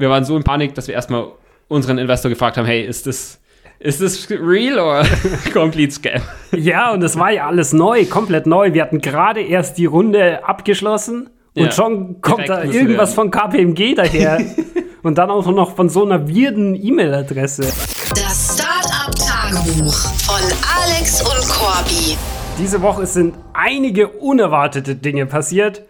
wir 0.00 0.10
waren 0.10 0.24
so 0.24 0.36
in 0.36 0.42
Panik, 0.42 0.74
dass 0.74 0.88
wir 0.88 0.94
erstmal 0.94 1.28
unseren 1.68 1.98
Investor 1.98 2.30
gefragt 2.30 2.56
haben, 2.56 2.66
hey, 2.66 2.84
ist 2.84 3.06
das, 3.06 3.38
ist 3.78 4.00
das 4.00 4.28
real 4.30 4.78
oder 4.78 5.06
complete 5.52 5.92
Scam? 5.92 6.22
Ja, 6.52 6.92
und 6.92 7.02
es 7.02 7.18
war 7.18 7.30
ja 7.30 7.46
alles 7.46 7.72
neu, 7.72 8.04
komplett 8.06 8.46
neu. 8.46 8.72
Wir 8.72 8.82
hatten 8.82 9.00
gerade 9.00 9.42
erst 9.42 9.78
die 9.78 9.86
Runde 9.86 10.44
abgeschlossen 10.44 11.30
und 11.54 11.64
Ja, 11.64 11.72
schon 11.72 12.20
kommt 12.20 12.48
da 12.48 12.64
irgendwas 12.64 13.14
von 13.14 13.30
KPMG 13.30 13.94
daher. 13.94 14.40
und 15.02 15.18
dann 15.18 15.30
auch 15.30 15.46
noch 15.46 15.76
von 15.76 15.88
so 15.88 16.04
einer 16.04 16.28
weirden 16.28 16.74
E-Mail-Adresse. 16.74 17.62
Das 17.62 18.58
Startup-Tagebuch 18.58 19.94
von 19.94 20.42
Alex 20.82 21.22
und 21.22 21.48
Corby. 21.48 22.16
Diese 22.58 22.82
Woche 22.82 23.06
sind 23.06 23.36
einige 23.52 24.08
unerwartete 24.08 24.94
Dinge 24.94 25.26
passiert, 25.26 25.82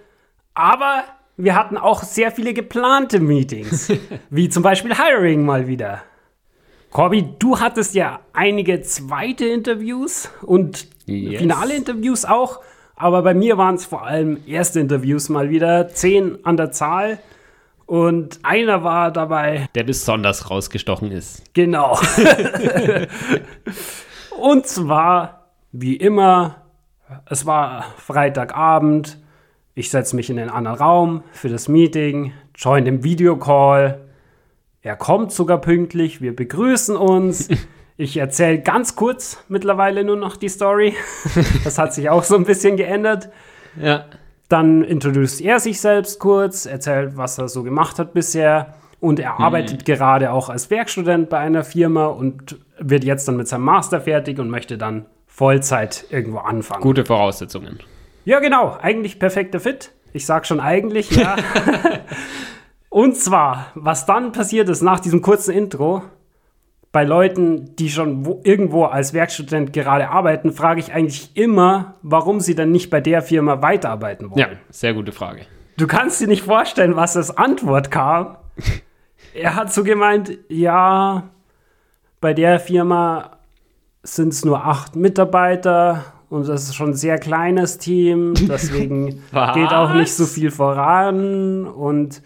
aber 0.55 1.05
wir 1.45 1.55
hatten 1.55 1.77
auch 1.77 2.03
sehr 2.03 2.31
viele 2.31 2.55
geplante 2.55 3.21
Meetings, 3.21 3.93
wie 4.31 4.49
zum 4.49 4.63
Beispiel 4.63 4.95
Hiring 4.95 5.45
mal 5.45 5.67
wieder. 5.67 6.03
Corby, 6.91 7.29
du 7.39 7.61
hattest 7.61 7.95
ja 7.95 8.21
einige 8.33 8.81
zweite 8.83 9.47
Interviews 9.47 10.31
und 10.43 10.89
Yes. 11.07 11.41
finale 11.41 11.75
Interviews 11.75 12.25
auch, 12.25 12.61
aber 12.95 13.23
bei 13.23 13.35
mir 13.35 13.59
waren 13.59 13.75
es 13.75 13.85
vor 13.85 14.07
allem 14.07 14.39
erste 14.47 14.79
Interviews 14.79 15.29
mal 15.29 15.51
wieder, 15.51 15.89
zehn 15.89 16.45
an 16.45 16.57
der 16.57 16.71
Zahl. 16.71 17.19
Und 17.87 18.39
einer 18.45 18.85
war 18.85 19.11
dabei, 19.11 19.69
Der 19.75 19.83
besonders 19.83 20.49
rausgestochen 20.51 21.11
ist. 21.11 21.53
Genau. 21.55 21.99
Und 24.41 24.67
zwar, 24.67 25.47
wie 25.73 25.97
immer, 25.97 26.57
es 27.27 27.47
war 27.47 27.85
Freitagabend. 27.97 29.19
Ich 29.75 29.91
setze 29.91 30.17
mich 30.17 30.31
in 30.31 30.37
den 30.37 30.51
anderen 30.51 30.77
Raum 30.77 31.23
für 31.33 31.49
das 31.49 31.69
Meeting, 31.69 32.33
join 32.55 32.85
den 32.85 33.05
Videocall. 33.05 34.01
Er 34.83 34.97
kommt 34.97 35.33
sogar 35.33 35.61
pünktlich, 35.61 36.21
wir 36.21 36.35
begrüßen 36.35 36.97
uns. 36.97 37.49
Ich 37.97 38.17
erzähle 38.17 38.61
ganz 38.61 38.97
kurz 38.97 39.45
mittlerweile 39.49 40.05
nur 40.05 40.17
noch 40.17 40.39
die 40.39 40.49
Story. 40.49 40.95
Das 41.65 41.77
hat 41.77 41.93
sich 41.93 42.09
auch 42.09 42.25
so 42.25 42.35
ein 42.35 42.45
bisschen 42.45 42.79
geändert. 42.79 43.29
Ja. 43.79 44.07
Dann 44.49 44.83
introduziert 44.83 45.47
er 45.47 45.61
sich 45.61 45.83
selbst 45.83 46.19
kurz, 46.19 46.65
erzählt, 46.65 47.19
was 47.19 47.37
er 47.37 47.49
so 47.49 47.63
gemacht 47.63 47.99
hat 47.99 48.15
bisher. 48.15 48.73
Und 49.01 49.21
er 49.21 49.39
arbeitet 49.39 49.85
gerade 49.85 50.33
auch 50.33 50.49
als 50.49 50.71
Werkstudent 50.71 51.29
bei 51.29 51.41
einer 51.41 51.63
Firma 51.63 52.07
und 52.07 52.59
wird 52.79 53.05
jetzt 53.05 53.29
dann 53.29 53.37
mit 53.37 53.49
seinem 53.49 53.65
Master 53.65 54.01
fertig 54.01 54.39
und 54.39 54.49
möchte 54.49 54.79
dann 54.79 55.05
Vollzeit 55.27 56.07
irgendwo 56.09 56.39
anfangen. 56.39 56.81
Gute 56.81 57.05
Voraussetzungen. 57.05 57.81
Ja, 58.31 58.39
genau. 58.39 58.79
Eigentlich 58.81 59.19
perfekter 59.19 59.59
Fit. 59.59 59.91
Ich 60.13 60.25
sag 60.25 60.47
schon 60.47 60.61
eigentlich, 60.61 61.11
ja. 61.11 61.35
und 62.89 63.17
zwar, 63.17 63.73
was 63.75 64.07
dann 64.07 64.31
passiert 64.31 64.69
ist 64.69 64.83
nach 64.83 65.01
diesem 65.01 65.21
kurzen 65.21 65.53
Intro, 65.53 66.05
bei 66.93 67.03
Leuten, 67.03 67.75
die 67.75 67.91
schon 67.91 68.25
wo, 68.25 68.41
irgendwo 68.45 68.85
als 68.85 69.15
Werkstudent 69.15 69.73
gerade 69.73 70.11
arbeiten, 70.11 70.53
frage 70.53 70.79
ich 70.79 70.93
eigentlich 70.93 71.37
immer, 71.37 71.97
warum 72.03 72.39
sie 72.39 72.55
dann 72.55 72.71
nicht 72.71 72.89
bei 72.89 73.01
der 73.01 73.23
Firma 73.23 73.63
weiterarbeiten 73.63 74.31
wollen. 74.31 74.39
Ja, 74.39 74.49
sehr 74.69 74.95
gute 74.95 75.11
Frage. 75.11 75.41
Du 75.77 75.89
kannst 75.89 76.21
dir 76.21 76.29
nicht 76.29 76.45
vorstellen, 76.45 76.95
was 76.95 77.17
als 77.17 77.37
Antwort 77.37 77.91
kam. 77.91 78.37
er 79.35 79.57
hat 79.57 79.73
so 79.73 79.83
gemeint, 79.83 80.39
ja, 80.49 81.31
bei 82.21 82.33
der 82.33 82.61
Firma 82.61 83.39
sind 84.05 84.33
es 84.33 84.45
nur 84.45 84.65
acht 84.65 84.95
Mitarbeiter 84.95 86.05
und 86.31 86.49
das 86.49 86.63
ist 86.63 86.77
schon 86.77 86.91
ein 86.91 86.95
sehr 86.95 87.19
kleines 87.19 87.77
Team, 87.79 88.35
deswegen 88.49 89.23
geht 89.55 89.73
auch 89.73 89.93
nicht 89.93 90.15
so 90.15 90.25
viel 90.25 90.51
voran 90.51 91.67
und 91.67 92.23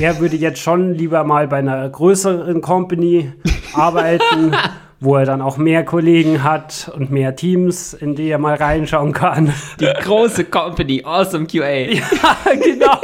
er 0.00 0.20
würde 0.20 0.36
jetzt 0.36 0.60
schon 0.60 0.94
lieber 0.94 1.24
mal 1.24 1.48
bei 1.48 1.58
einer 1.58 1.88
größeren 1.88 2.60
Company 2.60 3.32
arbeiten, 3.74 4.52
wo 5.00 5.16
er 5.16 5.24
dann 5.24 5.42
auch 5.42 5.56
mehr 5.56 5.84
Kollegen 5.84 6.42
hat 6.42 6.90
und 6.94 7.10
mehr 7.10 7.36
Teams, 7.36 7.94
in 7.94 8.14
die 8.14 8.28
er 8.28 8.38
mal 8.38 8.54
reinschauen 8.54 9.12
kann. 9.12 9.52
Die 9.80 9.86
große 9.86 10.44
Company, 10.44 11.02
Awesome 11.04 11.46
QA. 11.46 11.68
Ja, 11.88 12.54
genau. 12.54 13.00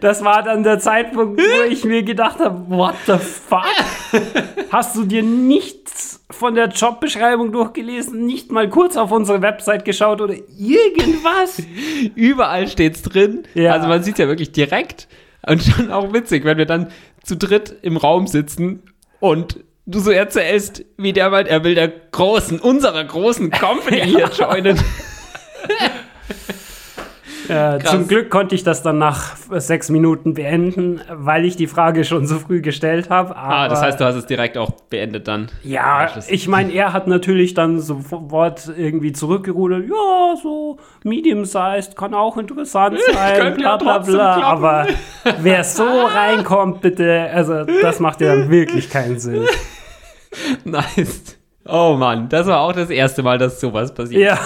Das 0.00 0.24
war 0.24 0.42
dann 0.42 0.62
der 0.62 0.78
Zeitpunkt, 0.78 1.40
wo 1.40 1.62
ich 1.70 1.84
mir 1.84 2.02
gedacht 2.02 2.38
habe, 2.38 2.64
what 2.68 2.94
the 3.06 3.14
fuck? 3.18 3.64
Hast 4.70 4.96
du 4.96 5.04
dir 5.04 5.22
nichts 5.22 6.17
von 6.38 6.54
der 6.54 6.68
Jobbeschreibung 6.68 7.50
durchgelesen, 7.50 8.24
nicht 8.24 8.52
mal 8.52 8.68
kurz 8.70 8.96
auf 8.96 9.10
unsere 9.10 9.42
Website 9.42 9.84
geschaut 9.84 10.20
oder 10.20 10.34
irgendwas? 10.56 11.60
Überall 12.14 12.68
steht's 12.68 13.02
drin. 13.02 13.42
Ja. 13.54 13.72
Also 13.72 13.88
man 13.88 14.02
sieht 14.04 14.18
ja 14.18 14.28
wirklich 14.28 14.52
direkt. 14.52 15.08
Und 15.46 15.62
schon 15.62 15.90
auch 15.90 16.12
witzig, 16.12 16.44
wenn 16.44 16.56
wir 16.56 16.66
dann 16.66 16.92
zu 17.24 17.36
dritt 17.36 17.74
im 17.82 17.96
Raum 17.96 18.26
sitzen 18.26 18.82
und 19.18 19.58
du 19.86 19.98
so 19.98 20.10
erzählst, 20.10 20.84
wie 20.96 21.12
der 21.12 21.30
meint, 21.30 21.48
er 21.48 21.64
will 21.64 21.74
der 21.74 21.88
großen, 21.88 22.60
unserer 22.60 23.04
großen 23.04 23.50
Company 23.50 24.00
hier 24.04 24.30
joinen. 24.30 24.78
Äh, 27.48 27.78
zum 27.84 28.08
Glück 28.08 28.30
konnte 28.30 28.54
ich 28.54 28.62
das 28.62 28.82
dann 28.82 28.98
nach 28.98 29.36
sechs 29.36 29.88
Minuten 29.88 30.34
beenden, 30.34 31.00
weil 31.10 31.44
ich 31.44 31.56
die 31.56 31.66
Frage 31.66 32.04
schon 32.04 32.26
so 32.26 32.38
früh 32.38 32.60
gestellt 32.60 33.10
habe. 33.10 33.36
Ah, 33.36 33.68
das 33.68 33.82
heißt, 33.82 34.00
du 34.00 34.04
hast 34.04 34.16
es 34.16 34.26
direkt 34.26 34.58
auch 34.58 34.70
beendet 34.90 35.28
dann. 35.28 35.48
Ja, 35.62 36.10
ich 36.28 36.48
meine, 36.48 36.72
er 36.74 36.92
hat 36.92 37.06
natürlich 37.06 37.54
dann 37.54 37.80
sofort 37.80 38.70
irgendwie 38.76 39.12
zurückgerudert. 39.12 39.84
Ja, 39.88 40.36
so 40.42 40.78
medium-sized 41.04 41.96
kann 41.96 42.14
auch 42.14 42.36
interessant 42.36 42.98
sein, 43.12 43.54
bla 43.54 43.76
bla 43.76 43.98
bla. 43.98 44.42
Aber 44.42 44.86
wer 45.40 45.64
so 45.64 45.84
reinkommt, 46.14 46.80
bitte, 46.80 47.28
also 47.32 47.64
das 47.64 48.00
macht 48.00 48.20
ja 48.20 48.34
dann 48.34 48.50
wirklich 48.50 48.90
keinen 48.90 49.18
Sinn. 49.18 49.44
Nice. 50.64 51.38
Oh 51.64 51.96
Mann, 51.98 52.28
das 52.28 52.46
war 52.46 52.60
auch 52.60 52.72
das 52.72 52.90
erste 52.90 53.22
Mal, 53.22 53.38
dass 53.38 53.60
sowas 53.60 53.92
passiert. 53.94 54.22
Ja, 54.22 54.38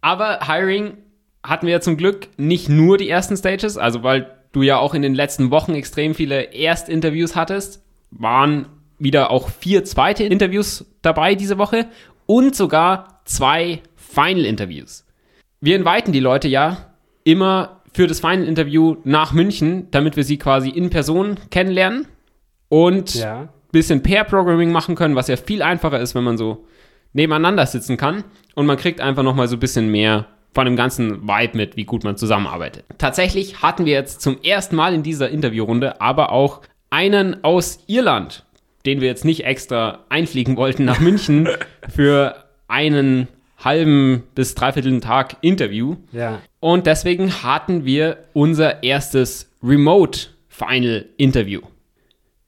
Aber 0.00 0.40
Hiring 0.46 0.98
hatten 1.42 1.66
wir 1.66 1.72
ja 1.72 1.80
zum 1.80 1.96
Glück 1.96 2.28
nicht 2.36 2.68
nur 2.68 2.98
die 2.98 3.08
ersten 3.08 3.36
Stages, 3.36 3.76
also 3.76 4.02
weil 4.02 4.30
du 4.52 4.62
ja 4.62 4.78
auch 4.78 4.94
in 4.94 5.02
den 5.02 5.14
letzten 5.14 5.50
Wochen 5.50 5.74
extrem 5.74 6.14
viele 6.14 6.54
Erstinterviews 6.54 7.34
hattest, 7.34 7.82
waren 8.10 8.66
wieder 8.98 9.30
auch 9.30 9.48
vier 9.48 9.84
zweite 9.84 10.24
Interviews 10.24 10.84
dabei 11.02 11.34
diese 11.34 11.58
Woche 11.58 11.86
und 12.26 12.54
sogar 12.54 13.20
zwei 13.24 13.80
Final-Interviews. 13.96 15.04
Wir 15.60 15.76
inviten 15.76 16.12
die 16.12 16.20
Leute 16.20 16.48
ja 16.48 16.92
immer 17.24 17.80
für 17.92 18.06
das 18.06 18.20
Final-Interview 18.20 18.96
nach 19.04 19.32
München, 19.32 19.88
damit 19.90 20.16
wir 20.16 20.24
sie 20.24 20.38
quasi 20.38 20.70
in 20.70 20.90
Person 20.90 21.36
kennenlernen 21.50 22.06
und 22.68 23.14
ja. 23.14 23.48
bisschen 23.70 24.02
Pair-Programming 24.02 24.70
machen 24.70 24.94
können, 24.94 25.16
was 25.16 25.28
ja 25.28 25.36
viel 25.36 25.62
einfacher 25.62 26.00
ist, 26.00 26.14
wenn 26.14 26.24
man 26.24 26.38
so 26.38 26.64
nebeneinander 27.12 27.66
sitzen 27.66 27.96
kann 27.96 28.24
und 28.54 28.66
man 28.66 28.76
kriegt 28.76 29.00
einfach 29.00 29.22
nochmal 29.22 29.48
so 29.48 29.56
ein 29.56 29.60
bisschen 29.60 29.90
mehr 29.90 30.26
von 30.54 30.66
dem 30.66 30.76
ganzen 30.76 31.26
Vibe 31.26 31.56
mit, 31.56 31.76
wie 31.76 31.84
gut 31.84 32.04
man 32.04 32.16
zusammenarbeitet. 32.16 32.84
Tatsächlich 32.98 33.62
hatten 33.62 33.86
wir 33.86 33.92
jetzt 33.92 34.20
zum 34.20 34.42
ersten 34.42 34.76
Mal 34.76 34.94
in 34.94 35.02
dieser 35.02 35.30
Interviewrunde 35.30 36.00
aber 36.00 36.30
auch 36.32 36.60
einen 36.90 37.42
aus 37.42 37.80
Irland, 37.86 38.44
den 38.84 39.00
wir 39.00 39.08
jetzt 39.08 39.24
nicht 39.24 39.44
extra 39.44 40.00
einfliegen 40.08 40.56
wollten 40.56 40.84
nach 40.84 41.00
München 41.00 41.48
für 41.88 42.36
einen 42.68 43.28
halben 43.58 44.24
bis 44.34 44.54
dreiviertel 44.54 45.00
Tag 45.00 45.36
Interview. 45.40 45.96
Ja. 46.12 46.40
Und 46.60 46.86
deswegen 46.86 47.42
hatten 47.42 47.84
wir 47.84 48.18
unser 48.32 48.82
erstes 48.82 49.50
Remote 49.62 50.28
Final 50.48 51.06
Interview. 51.16 51.60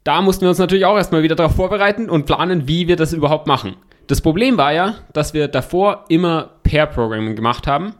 Da 0.03 0.21
mussten 0.21 0.43
wir 0.43 0.51
uns 0.51 0.59
natürlich 0.59 0.85
auch 0.85 0.97
erstmal 0.97 1.23
wieder 1.23 1.37
darauf 1.37 1.57
vorbereiten 1.57 2.11
und 2.11 2.27
planen, 2.27 2.69
wie 2.69 2.89
wir 2.89 2.97
das 2.97 3.15
überhaupt 3.15 3.47
machen. 3.47 3.77
Das 4.07 4.21
Problem 4.21 4.57
war 4.57 4.73
ja, 4.73 4.97
dass 5.13 5.35
wir 5.35 5.49
davor 5.49 6.05
immer 6.09 6.51
Pair-Programming 6.63 7.37
gemacht 7.37 7.67
haben 7.67 7.95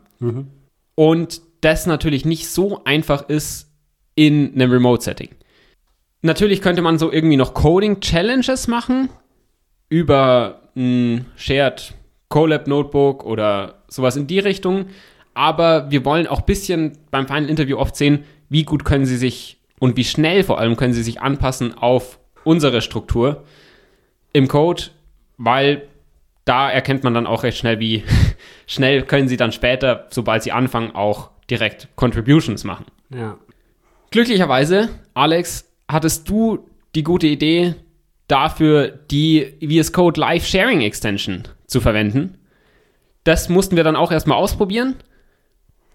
und 0.95 1.41
das 1.61 1.87
natürlich 1.87 2.25
nicht 2.25 2.49
so 2.49 2.85
einfach 2.85 3.29
ist 3.29 3.71
in 4.15 4.55
einem 4.55 4.71
Remote-Setting. 4.71 5.31
Natürlich 6.23 6.63
könnte 6.63 6.83
man 6.83 6.99
so 6.99 7.13
irgendwie 7.13 7.37
noch 7.37 7.55
Coding-Challenges 7.55 8.69
machen 8.69 9.09
über 9.89 10.63
ein 10.77 11.27
Shared 11.37 11.95
Colab 12.29 12.67
Notebook 12.67 13.25
oder 13.25 13.83
sowas 13.89 14.17
in 14.17 14.27
die 14.27 14.39
Richtung. 14.39 14.87
Aber 15.35 15.91
wir 15.91 16.05
wollen 16.05 16.27
auch 16.27 16.41
ein 16.41 16.47
bisschen 16.47 16.99
beim 17.11 17.27
Final 17.27 17.51
Interview 17.51 17.77
oft 17.77 17.97
sehen, 17.97 18.25
wie 18.49 18.65
gut 18.65 18.85
können 18.85 19.07
sie 19.07 19.17
sich 19.17 19.61
und 19.81 19.97
wie 19.97 20.05
schnell 20.05 20.45
vor 20.45 20.59
allem 20.59 20.77
können 20.77 20.95
sie 20.95 21.03
sich 21.03 21.21
anpassen 21.21 21.77
auf 21.77 22.19
unsere 22.45 22.81
Struktur 22.81 23.45
im 24.33 24.49
Code, 24.49 24.85
weil 25.37 25.89
da 26.45 26.71
erkennt 26.71 27.05
man 27.05 27.15
dann 27.15 27.27
auch 27.27 27.43
recht 27.43 27.59
schnell, 27.59 27.81
wie 27.81 28.05
schnell 28.67 29.03
können 29.03 29.29
sie 29.29 29.37
dann 29.37 29.53
später, 29.53 30.07
sobald 30.11 30.43
sie 30.43 30.53
anfangen, 30.53 30.95
auch 30.95 31.31
direkt 31.51 31.89
Contributions 31.97 32.65
machen. 32.65 32.87
Ja. 33.11 33.39
Glücklicherweise, 34.11 34.91
Alex, 35.15 35.71
hattest 35.89 36.29
du 36.29 36.69
die 36.95 37.03
gute 37.03 37.27
Idee, 37.27 37.75
dafür 38.29 38.89
die 38.89 39.55
VS 39.61 39.93
Code 39.93 40.21
Live 40.21 40.47
Sharing 40.47 40.81
Extension 40.81 41.45
zu 41.67 41.81
verwenden. 41.81 42.39
Das 43.25 43.49
mussten 43.49 43.77
wir 43.77 43.85
dann 43.85 43.97
auch 43.97 44.13
erstmal 44.13 44.39
ausprobieren. 44.39 44.97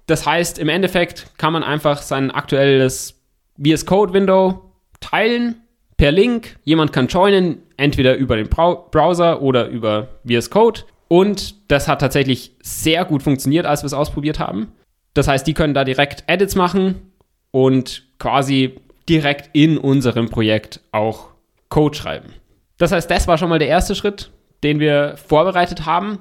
Das 0.07 0.25
heißt, 0.25 0.57
im 0.57 0.69
Endeffekt 0.69 1.38
kann 1.38 1.54
man 1.54 1.63
einfach 1.63 2.02
sein 2.02 2.31
aktuelles 2.31 3.22
VS 3.63 3.86
Code 3.86 4.13
Window 4.13 4.74
teilen 5.00 5.62
per 6.00 6.12
Link. 6.13 6.56
Jemand 6.63 6.94
kann 6.94 7.07
joinen, 7.07 7.57
entweder 7.75 8.16
über 8.16 8.38
den 8.38 8.48
Browser 8.48 9.42
oder 9.42 9.68
über 9.68 10.07
VS 10.25 10.50
Code. 10.50 10.81
Und 11.10 11.69
das 11.69 11.90
hat 11.90 12.00
tatsächlich 12.00 12.54
sehr 12.62 13.04
gut 13.04 13.22
funktioniert, 13.22 13.66
als 13.66 13.84
wir 13.84 13.88
es 13.88 13.94
ausprobiert 13.94 14.40
haben. 14.40 14.72
Das 15.13 15.28
heißt, 15.28 15.46
die 15.46 15.54
können 15.54 15.74
da 15.74 15.84
direkt 15.84 16.24
Edits 16.28 16.56
machen 16.56 17.12
und 17.51 18.04
quasi 18.18 18.75
direkt 19.10 19.50
in 19.51 19.78
unserem 19.78 20.30
Projekt 20.30 20.80
auch 20.94 21.28
Code 21.68 21.98
schreiben. 21.98 22.30
Das 22.78 22.94
heißt, 22.94 23.12
das 23.12 23.28
war 23.28 23.38
schon 23.38 23.50
mal 23.50 23.60
der 23.60 23.68
erste 23.68 23.94
Schritt, 23.94 24.31
den 24.63 24.80
wir 24.80 25.16
vorbereitet 25.18 25.86
haben. 25.86 26.19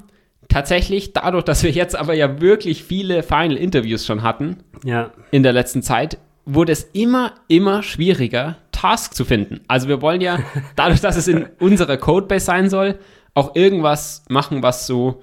Tatsächlich, 0.48 1.12
dadurch, 1.12 1.44
dass 1.44 1.62
wir 1.62 1.70
jetzt 1.70 1.94
aber 1.94 2.14
ja 2.14 2.40
wirklich 2.40 2.82
viele 2.82 3.22
Final 3.22 3.56
Interviews 3.56 4.04
schon 4.04 4.22
hatten 4.24 4.56
Ja. 4.84 5.12
in 5.30 5.44
der 5.44 5.52
letzten 5.52 5.82
Zeit, 5.84 6.18
wurde 6.46 6.72
es 6.72 6.82
immer, 6.94 7.34
immer 7.46 7.82
schwieriger, 7.84 8.56
Tasks 8.78 9.16
zu 9.16 9.24
finden. 9.24 9.60
Also 9.66 9.88
wir 9.88 10.00
wollen 10.02 10.20
ja, 10.20 10.38
dadurch, 10.76 11.00
dass 11.00 11.16
es 11.16 11.26
in 11.26 11.46
unserer 11.58 11.96
Codebase 11.96 12.44
sein 12.44 12.70
soll, 12.70 12.98
auch 13.34 13.56
irgendwas 13.56 14.24
machen, 14.28 14.62
was 14.62 14.86
so 14.86 15.22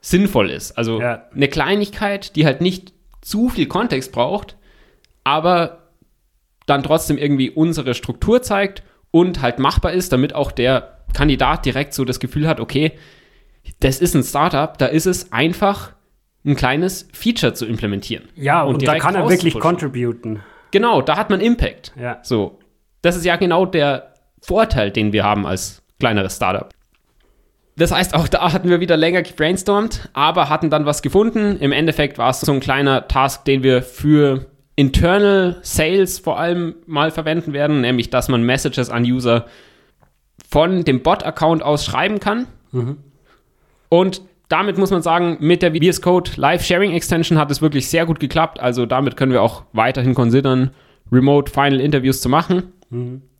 sinnvoll 0.00 0.50
ist. 0.50 0.72
Also 0.76 1.00
Ja. 1.00 1.26
eine 1.32 1.46
Kleinigkeit, 1.48 2.34
die 2.34 2.44
halt 2.46 2.60
nicht 2.60 2.92
zu 3.20 3.48
viel 3.48 3.66
Kontext 3.66 4.10
braucht, 4.12 4.56
aber 5.22 5.88
dann 6.66 6.82
trotzdem 6.82 7.16
irgendwie 7.16 7.50
unsere 7.50 7.94
Struktur 7.94 8.42
zeigt 8.42 8.82
und 9.12 9.40
halt 9.40 9.58
machbar 9.60 9.92
ist, 9.92 10.12
damit 10.12 10.34
auch 10.34 10.50
der 10.50 10.98
Kandidat 11.12 11.66
direkt 11.66 11.94
so 11.94 12.04
das 12.04 12.18
Gefühl 12.18 12.48
hat, 12.48 12.58
okay, 12.58 12.92
das 13.80 14.00
ist 14.00 14.14
ein 14.14 14.22
Startup, 14.24 14.76
da 14.78 14.86
ist 14.86 15.06
es 15.06 15.32
einfach 15.32 15.92
ein 16.44 16.56
kleines 16.56 17.08
Feature 17.12 17.54
zu 17.54 17.66
implementieren. 17.66 18.28
Ja, 18.34 18.62
und, 18.62 18.74
da 18.82 18.86
direkt 18.86 19.02
kann 19.02 19.14
er 19.14 19.28
wirklich 19.28 19.58
contributen. 19.58 20.40
Genau, 20.70 21.02
da 21.02 21.16
hat 21.16 21.30
man 21.30 21.40
Impact. 21.40 21.92
Ja. 22.00 22.18
So, 22.22 22.58
das 23.02 23.16
ist 23.16 23.24
ja 23.24 23.36
genau 23.36 23.66
der 23.66 24.14
Vorteil, 24.42 24.90
den 24.90 25.12
wir 25.12 25.24
haben 25.24 25.46
als 25.46 25.82
kleineres 25.98 26.36
Startup. 26.36 26.68
Das 27.76 27.92
heißt, 27.92 28.14
auch 28.14 28.28
da 28.28 28.52
hatten 28.52 28.68
wir 28.68 28.80
wieder 28.80 28.96
länger 28.96 29.22
gebrainstormt, 29.22 30.10
aber 30.12 30.48
hatten 30.48 30.70
dann 30.70 30.84
was 30.86 31.02
gefunden. 31.02 31.56
Im 31.60 31.72
Endeffekt 31.72 32.18
war 32.18 32.30
es 32.30 32.40
so 32.40 32.52
ein 32.52 32.60
kleiner 32.60 33.08
Task, 33.08 33.44
den 33.44 33.62
wir 33.62 33.82
für 33.82 34.46
Internal 34.76 35.58
Sales 35.62 36.18
vor 36.18 36.38
allem 36.38 36.74
mal 36.86 37.10
verwenden 37.10 37.52
werden, 37.52 37.80
nämlich 37.80 38.10
dass 38.10 38.28
man 38.28 38.42
Messages 38.42 38.90
an 38.90 39.04
User 39.04 39.46
von 40.50 40.84
dem 40.84 41.02
Bot-Account 41.02 41.62
aus 41.62 41.84
schreiben 41.84 42.20
kann. 42.20 42.46
Und 43.88 44.22
damit 44.48 44.78
muss 44.78 44.90
man 44.90 45.02
sagen, 45.02 45.36
mit 45.40 45.62
der 45.62 45.72
VS 45.74 46.02
Code 46.02 46.32
Live 46.36 46.64
Sharing 46.64 46.92
Extension 46.92 47.38
hat 47.38 47.50
es 47.50 47.62
wirklich 47.62 47.88
sehr 47.88 48.04
gut 48.04 48.20
geklappt. 48.20 48.58
Also 48.60 48.84
damit 48.84 49.16
können 49.16 49.32
wir 49.32 49.42
auch 49.42 49.62
weiterhin 49.72 50.14
considern, 50.14 50.70
Remote 51.12 51.50
Final 51.50 51.80
Interviews 51.80 52.20
zu 52.20 52.28
machen. 52.28 52.72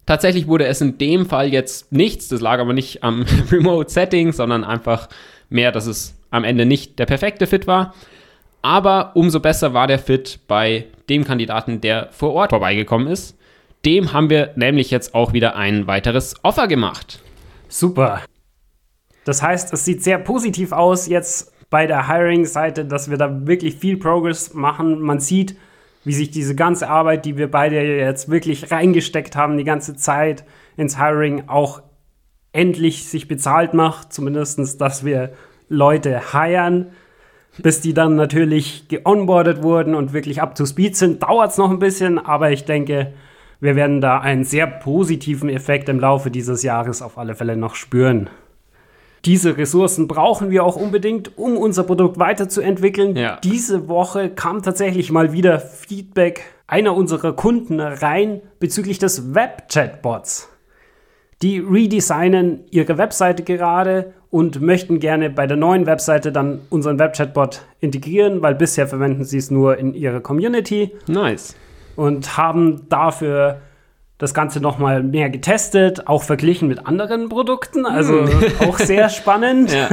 Tatsächlich 0.07 0.49
wurde 0.49 0.67
es 0.67 0.81
in 0.81 0.99
dem 0.99 1.27
Fall 1.27 1.53
jetzt 1.53 1.93
nichts. 1.93 2.29
Das 2.29 2.41
lag 2.41 2.59
aber 2.59 2.73
nicht 2.73 3.05
am 3.05 3.25
Remote 3.51 3.91
Setting, 3.91 4.33
sondern 4.33 4.65
einfach 4.65 5.09
mehr, 5.49 5.73
dass 5.73 5.87
es 5.87 6.17
am 6.31 6.45
Ende 6.45 6.67
nicht 6.67 6.99
der 6.99 7.07
perfekte 7.07 7.47
Fit 7.47 7.67
war. 7.67 7.95
Aber 8.63 9.13
umso 9.15 9.41
besser 9.41 9.73
war 9.73 9.87
der 9.87 9.99
Fit 9.99 10.41
bei 10.47 10.87
dem 11.09 11.25
Kandidaten, 11.25 11.81
der 11.81 12.09
vor 12.11 12.35
Ort 12.35 12.51
vorbeigekommen 12.51 13.09
ist. 13.09 13.37
Dem 13.85 14.13
haben 14.13 14.29
wir 14.29 14.53
nämlich 14.57 14.91
jetzt 14.91 15.15
auch 15.15 15.33
wieder 15.33 15.57
ein 15.57 15.87
weiteres 15.87 16.35
Offer 16.43 16.69
gemacht. 16.69 17.23
Super. 17.69 18.23
Das 19.25 19.43
heißt, 19.43 19.73
es 19.73 19.85
sieht 19.85 20.03
sehr 20.03 20.19
positiv 20.19 20.73
aus 20.73 21.07
jetzt 21.07 21.53
bei 21.71 21.87
der 21.87 22.09
Hiring-Seite, 22.09 22.85
dass 22.85 23.11
wir 23.11 23.17
da 23.17 23.47
wirklich 23.47 23.77
viel 23.77 23.97
Progress 23.97 24.53
machen. 24.55 25.01
Man 25.01 25.21
sieht, 25.21 25.57
wie 26.05 26.13
sich 26.13 26.31
diese 26.31 26.55
ganze 26.55 26.89
Arbeit, 26.89 27.25
die 27.25 27.37
wir 27.37 27.51
beide 27.51 27.83
jetzt 27.83 28.31
wirklich 28.31 28.71
reingesteckt 28.71 29.37
haben, 29.37 29.59
die 29.59 29.65
ganze 29.65 29.97
Zeit 29.97 30.45
ins 30.77 30.99
Hiring 30.99 31.49
auch 31.49 31.83
endlich 32.53 33.09
sich 33.09 33.29
bezahlt 33.29 33.75
macht. 33.75 34.13
Zumindest, 34.13 34.81
dass 34.81 35.05
wir 35.05 35.33
Leute 35.69 36.33
hiren. 36.33 36.89
Bis 37.59 37.81
die 37.81 37.95
dann 37.95 38.15
natürlich 38.15 38.89
geonboardet 38.89 39.63
wurden 39.63 39.95
und 39.95 40.13
wirklich 40.13 40.41
up 40.41 40.55
to 40.55 40.65
speed 40.65 40.97
sind, 40.97 41.23
dauert 41.23 41.51
es 41.51 41.59
noch 41.59 41.71
ein 41.71 41.81
bisschen, 41.81 42.19
aber 42.19 42.53
ich 42.53 42.65
denke, 42.65 43.13
wir 43.59 43.77
werden 43.77 44.01
da 44.01 44.21
einen 44.21 44.45
sehr 44.45 44.67
positiven 44.67 45.51
Effekt 45.51 45.89
im 45.89 46.01
Laufe 46.01 46.31
dieses 46.31 46.63
Jahres 46.63 47.03
auf 47.03 47.19
alle 47.19 47.35
Fälle 47.35 47.57
noch 47.57 47.75
spüren. 47.75 48.31
Diese 49.25 49.57
Ressourcen 49.57 50.09
brauchen 50.09 50.51
wir 50.51 50.65
auch 50.65 50.77
unbedingt, 50.77 51.37
um 51.37 51.57
unser 51.57 51.85
Produkt 51.85 52.19
weiterzuentwickeln. 52.19 53.17
Ja. 53.17 53.39
Diese 53.45 53.89
Woche 53.89 54.31
kam 54.31 54.63
tatsächlich 54.63 55.13
mal 55.13 55.33
wieder 55.33 55.61
Feedback 55.61 56.43
einer 56.67 56.95
unserer 56.95 57.35
Kunden 57.35 57.81
rein 57.81 58.41
bezüglich 58.61 58.99
des 58.99 59.35
Web-Chatbots. 59.35 60.49
Die 61.43 61.59
redesignen 61.59 62.61
ihre 62.71 62.97
Webseite 62.99 63.43
gerade 63.43 64.13
und 64.31 64.61
möchten 64.61 65.01
gerne 65.01 65.31
bei 65.31 65.47
der 65.47 65.57
neuen 65.57 65.87
Webseite 65.87 66.33
dann 66.33 66.61
unseren 66.71 66.99
Web-Chatbot 66.99 67.63
integrieren, 67.81 68.43
weil 68.43 68.55
bisher 68.55 68.87
verwenden 68.87 69.25
sie 69.25 69.39
es 69.39 69.51
nur 69.51 69.77
in 69.77 69.95
ihrer 69.95 70.21
Community 70.21 70.93
Nice. 71.09 71.57
und 71.97 72.37
haben 72.37 72.89
dafür 72.89 73.61
das 74.21 74.35
Ganze 74.35 74.61
nochmal 74.61 75.03
mehr 75.03 75.31
getestet, 75.31 76.07
auch 76.07 76.23
verglichen 76.23 76.69
mit 76.69 76.87
anderen 76.87 77.31
Produkten, 77.31 77.87
also 77.87 78.29
auch 78.61 78.79
sehr 78.79 79.09
spannend. 79.09 79.73
Ja. 79.73 79.89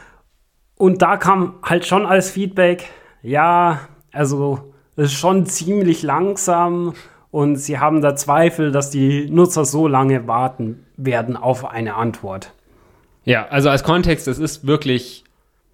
Und 0.76 1.00
da 1.00 1.16
kam 1.16 1.54
halt 1.62 1.86
schon 1.86 2.04
als 2.04 2.30
Feedback, 2.30 2.84
ja, 3.22 3.80
also 4.12 4.72
es 4.94 5.06
ist 5.06 5.14
schon 5.14 5.46
ziemlich 5.46 6.02
langsam 6.02 6.92
und 7.30 7.56
sie 7.56 7.78
haben 7.78 8.02
da 8.02 8.14
Zweifel, 8.14 8.72
dass 8.72 8.90
die 8.90 9.30
Nutzer 9.30 9.64
so 9.64 9.88
lange 9.88 10.28
warten 10.28 10.84
werden 10.98 11.36
auf 11.36 11.64
eine 11.64 11.94
Antwort. 11.94 12.52
Ja, 13.24 13.46
also 13.48 13.70
als 13.70 13.84
Kontext, 13.84 14.28
es 14.28 14.38
ist 14.38 14.66
wirklich 14.66 15.24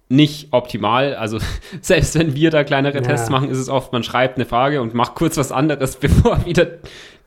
nicht 0.09 0.49
optimal. 0.51 1.15
Also 1.15 1.39
selbst 1.81 2.17
wenn 2.17 2.33
wir 2.33 2.49
da 2.49 2.63
kleinere 2.63 2.95
Ja. 2.95 3.01
Tests 3.01 3.29
machen, 3.29 3.49
ist 3.49 3.57
es 3.57 3.67
oft, 3.69 3.91
man 3.91 4.03
schreibt 4.03 4.37
eine 4.37 4.45
Frage 4.45 4.81
und 4.81 4.93
macht 4.93 5.15
kurz 5.15 5.37
was 5.37 5.51
anderes, 5.51 5.97
bevor 5.97 6.45
wieder 6.45 6.67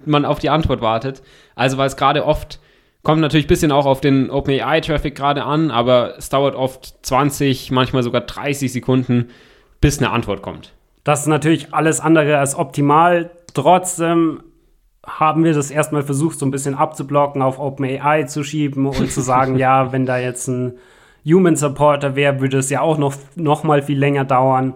man 0.05 0.25
auf 0.25 0.39
die 0.39 0.51
Antwort 0.51 0.81
wartet. 0.81 1.23
Also 1.55 1.79
weil 1.79 1.87
es 1.87 1.97
gerade 1.97 2.25
oft, 2.25 2.61
kommt 3.03 3.21
natürlich 3.21 3.47
ein 3.47 3.49
bisschen 3.49 3.73
auch 3.73 3.87
auf 3.87 4.01
den 4.01 4.31
OpenAI-Traffic 4.31 5.15
gerade 5.15 5.45
an, 5.45 5.71
aber 5.71 6.17
es 6.19 6.29
dauert 6.29 6.55
oft 6.55 6.95
20, 7.07 7.71
manchmal 7.71 8.03
sogar 8.03 8.23
30 8.23 8.73
Sekunden, 8.73 9.31
bis 9.81 9.99
eine 9.99 10.11
Antwort 10.11 10.43
kommt. 10.43 10.73
Das 11.05 11.21
ist 11.21 11.27
natürlich 11.29 11.73
alles 11.73 12.01
andere 12.01 12.39
als 12.39 12.57
optimal. 12.57 13.31
Trotzdem 13.55 14.43
haben 15.07 15.45
wir 15.45 15.55
das 15.55 15.71
erstmal 15.71 16.03
versucht, 16.03 16.39
so 16.39 16.47
ein 16.47 16.51
bisschen 16.51 16.75
abzublocken, 16.75 17.43
auf 17.43 17.59
OpenAI 17.61 18.25
zu 18.25 18.43
schieben 18.43 18.87
und 18.87 19.11
zu 19.11 19.21
sagen, 19.21 19.57
ja, 19.59 19.93
wenn 19.93 20.05
da 20.05 20.19
jetzt 20.19 20.49
ein 20.49 20.79
Human 21.25 21.57
Supporter 21.57 22.17
wäre, 22.17 22.41
würde 22.41 22.59
es 22.59 22.71
ja 22.71 22.81
auch 22.81 22.99
noch, 22.99 23.15
noch 23.35 23.65
mal 23.65 23.83
viel 23.83 23.99
länger 23.99 24.25
dauern. 24.25 24.75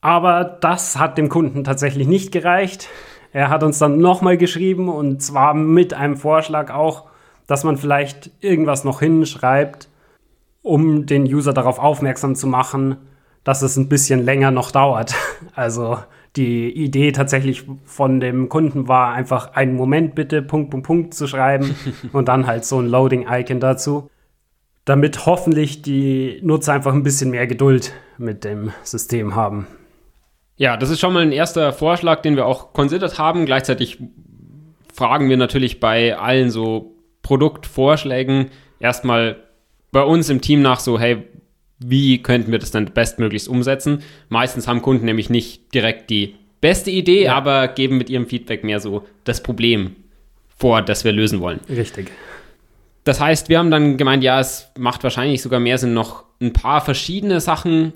Aber 0.00 0.44
das 0.44 0.98
hat 0.98 1.18
dem 1.18 1.28
Kunden 1.28 1.64
tatsächlich 1.64 2.06
nicht 2.06 2.32
gereicht. 2.32 2.88
Er 3.32 3.48
hat 3.48 3.62
uns 3.62 3.78
dann 3.78 3.98
noch 3.98 4.22
mal 4.22 4.36
geschrieben 4.36 4.88
und 4.88 5.22
zwar 5.22 5.54
mit 5.54 5.94
einem 5.94 6.16
Vorschlag 6.16 6.72
auch, 6.72 7.04
dass 7.46 7.64
man 7.64 7.76
vielleicht 7.76 8.30
irgendwas 8.40 8.84
noch 8.84 9.00
hinschreibt, 9.00 9.88
um 10.62 11.06
den 11.06 11.24
User 11.24 11.52
darauf 11.52 11.78
aufmerksam 11.78 12.34
zu 12.34 12.46
machen, 12.46 12.96
dass 13.44 13.62
es 13.62 13.76
ein 13.76 13.88
bisschen 13.88 14.24
länger 14.24 14.50
noch 14.50 14.70
dauert. 14.70 15.14
Also 15.54 15.98
die 16.36 16.70
Idee 16.70 17.10
tatsächlich 17.12 17.66
von 17.84 18.20
dem 18.20 18.48
Kunden 18.48 18.86
war 18.86 19.12
einfach 19.12 19.54
einen 19.54 19.74
Moment 19.74 20.14
bitte 20.14 20.42
Punkt, 20.42 20.70
Punkt, 20.70 20.86
Punkt 20.86 21.14
zu 21.14 21.26
schreiben 21.26 21.74
und 22.12 22.28
dann 22.28 22.46
halt 22.46 22.64
so 22.64 22.78
ein 22.78 22.86
Loading-Icon 22.86 23.58
dazu, 23.58 24.10
damit 24.84 25.26
hoffentlich 25.26 25.82
die 25.82 26.40
Nutzer 26.42 26.72
einfach 26.72 26.92
ein 26.94 27.02
bisschen 27.02 27.30
mehr 27.30 27.46
Geduld 27.46 27.92
mit 28.16 28.44
dem 28.44 28.70
System 28.84 29.34
haben. 29.34 29.66
Ja, 30.60 30.76
das 30.76 30.90
ist 30.90 31.00
schon 31.00 31.14
mal 31.14 31.22
ein 31.22 31.32
erster 31.32 31.72
Vorschlag, 31.72 32.20
den 32.20 32.36
wir 32.36 32.44
auch 32.44 32.74
considered 32.74 33.16
haben. 33.18 33.46
Gleichzeitig 33.46 33.96
fragen 34.92 35.30
wir 35.30 35.38
natürlich 35.38 35.80
bei 35.80 36.18
allen 36.18 36.50
so 36.50 36.94
Produktvorschlägen 37.22 38.50
erstmal 38.78 39.36
bei 39.90 40.02
uns 40.02 40.28
im 40.28 40.42
Team 40.42 40.60
nach 40.60 40.78
so, 40.78 41.00
hey, 41.00 41.22
wie 41.78 42.22
könnten 42.22 42.52
wir 42.52 42.58
das 42.58 42.70
dann 42.72 42.84
bestmöglichst 42.92 43.48
umsetzen? 43.48 44.02
Meistens 44.28 44.68
haben 44.68 44.82
Kunden 44.82 45.06
nämlich 45.06 45.30
nicht 45.30 45.72
direkt 45.72 46.10
die 46.10 46.34
beste 46.60 46.90
Idee, 46.90 47.24
Ja. 47.24 47.36
aber 47.36 47.66
geben 47.68 47.96
mit 47.96 48.10
ihrem 48.10 48.26
Feedback 48.26 48.62
mehr 48.62 48.80
so 48.80 49.06
das 49.24 49.42
Problem 49.42 49.96
vor, 50.58 50.82
das 50.82 51.04
wir 51.04 51.12
lösen 51.12 51.40
wollen. 51.40 51.60
Richtig. 51.70 52.10
Das 53.04 53.18
heißt, 53.18 53.48
wir 53.48 53.58
haben 53.58 53.70
dann 53.70 53.96
gemeint, 53.96 54.22
ja, 54.22 54.38
es 54.40 54.68
macht 54.78 55.02
wahrscheinlich 55.04 55.40
sogar 55.40 55.58
mehr 55.58 55.78
Sinn, 55.78 55.94
noch 55.94 56.24
ein 56.38 56.52
paar 56.52 56.82
verschiedene 56.82 57.40
Sachen 57.40 57.94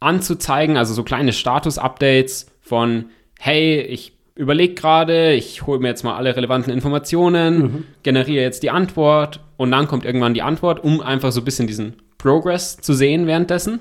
anzuzeigen, 0.00 0.76
also 0.76 0.94
so 0.94 1.02
kleine 1.02 1.32
Status-Updates 1.32 2.46
von, 2.60 3.06
hey, 3.38 3.80
ich 3.80 4.12
überlege 4.34 4.74
gerade, 4.74 5.32
ich 5.32 5.66
hole 5.66 5.78
mir 5.78 5.88
jetzt 5.88 6.04
mal 6.04 6.14
alle 6.16 6.36
relevanten 6.36 6.72
Informationen, 6.72 7.86
generiere 8.02 8.42
jetzt 8.42 8.62
die 8.62 8.70
Antwort 8.70 9.40
und 9.56 9.70
dann 9.70 9.88
kommt 9.88 10.04
irgendwann 10.04 10.34
die 10.34 10.42
Antwort, 10.42 10.84
um 10.84 11.00
einfach 11.00 11.32
so 11.32 11.40
ein 11.40 11.44
bisschen 11.44 11.66
diesen 11.66 11.94
Progress 12.18 12.76
zu 12.76 12.92
sehen 12.92 13.26
währenddessen. 13.26 13.80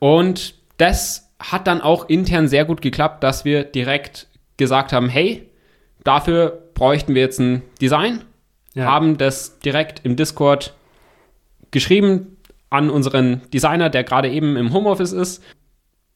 Und 0.00 0.54
das 0.78 1.30
hat 1.38 1.66
dann 1.68 1.80
auch 1.80 2.08
intern 2.08 2.48
sehr 2.48 2.64
gut 2.64 2.82
geklappt, 2.82 3.22
dass 3.22 3.44
wir 3.44 3.62
direkt 3.64 4.26
gesagt 4.56 4.92
haben, 4.92 5.08
hey, 5.08 5.48
dafür 6.02 6.62
bräuchten 6.74 7.14
wir 7.14 7.22
jetzt 7.22 7.38
ein 7.38 7.62
Design, 7.80 8.22
Ja. 8.74 8.86
haben 8.86 9.18
das 9.18 9.58
direkt 9.60 10.00
im 10.04 10.16
Discord 10.16 10.74
geschrieben 11.70 12.35
an 12.70 12.90
unseren 12.90 13.42
Designer, 13.52 13.90
der 13.90 14.04
gerade 14.04 14.30
eben 14.30 14.56
im 14.56 14.72
Homeoffice 14.72 15.12
ist, 15.12 15.42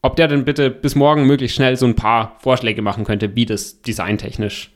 ob 0.03 0.17
der 0.17 0.29
denn 0.29 0.45
bitte 0.45 0.71
bis 0.71 0.95
morgen 0.95 1.27
möglichst 1.27 1.57
schnell 1.57 1.77
so 1.77 1.87
ein 1.87 1.97
paar 1.97 2.37
Vorschläge 2.41 2.83
machen 2.83 3.05
könnte, 3.05 3.37
wie 3.37 3.47
das 3.47 3.83
designtechnisch 3.83 4.73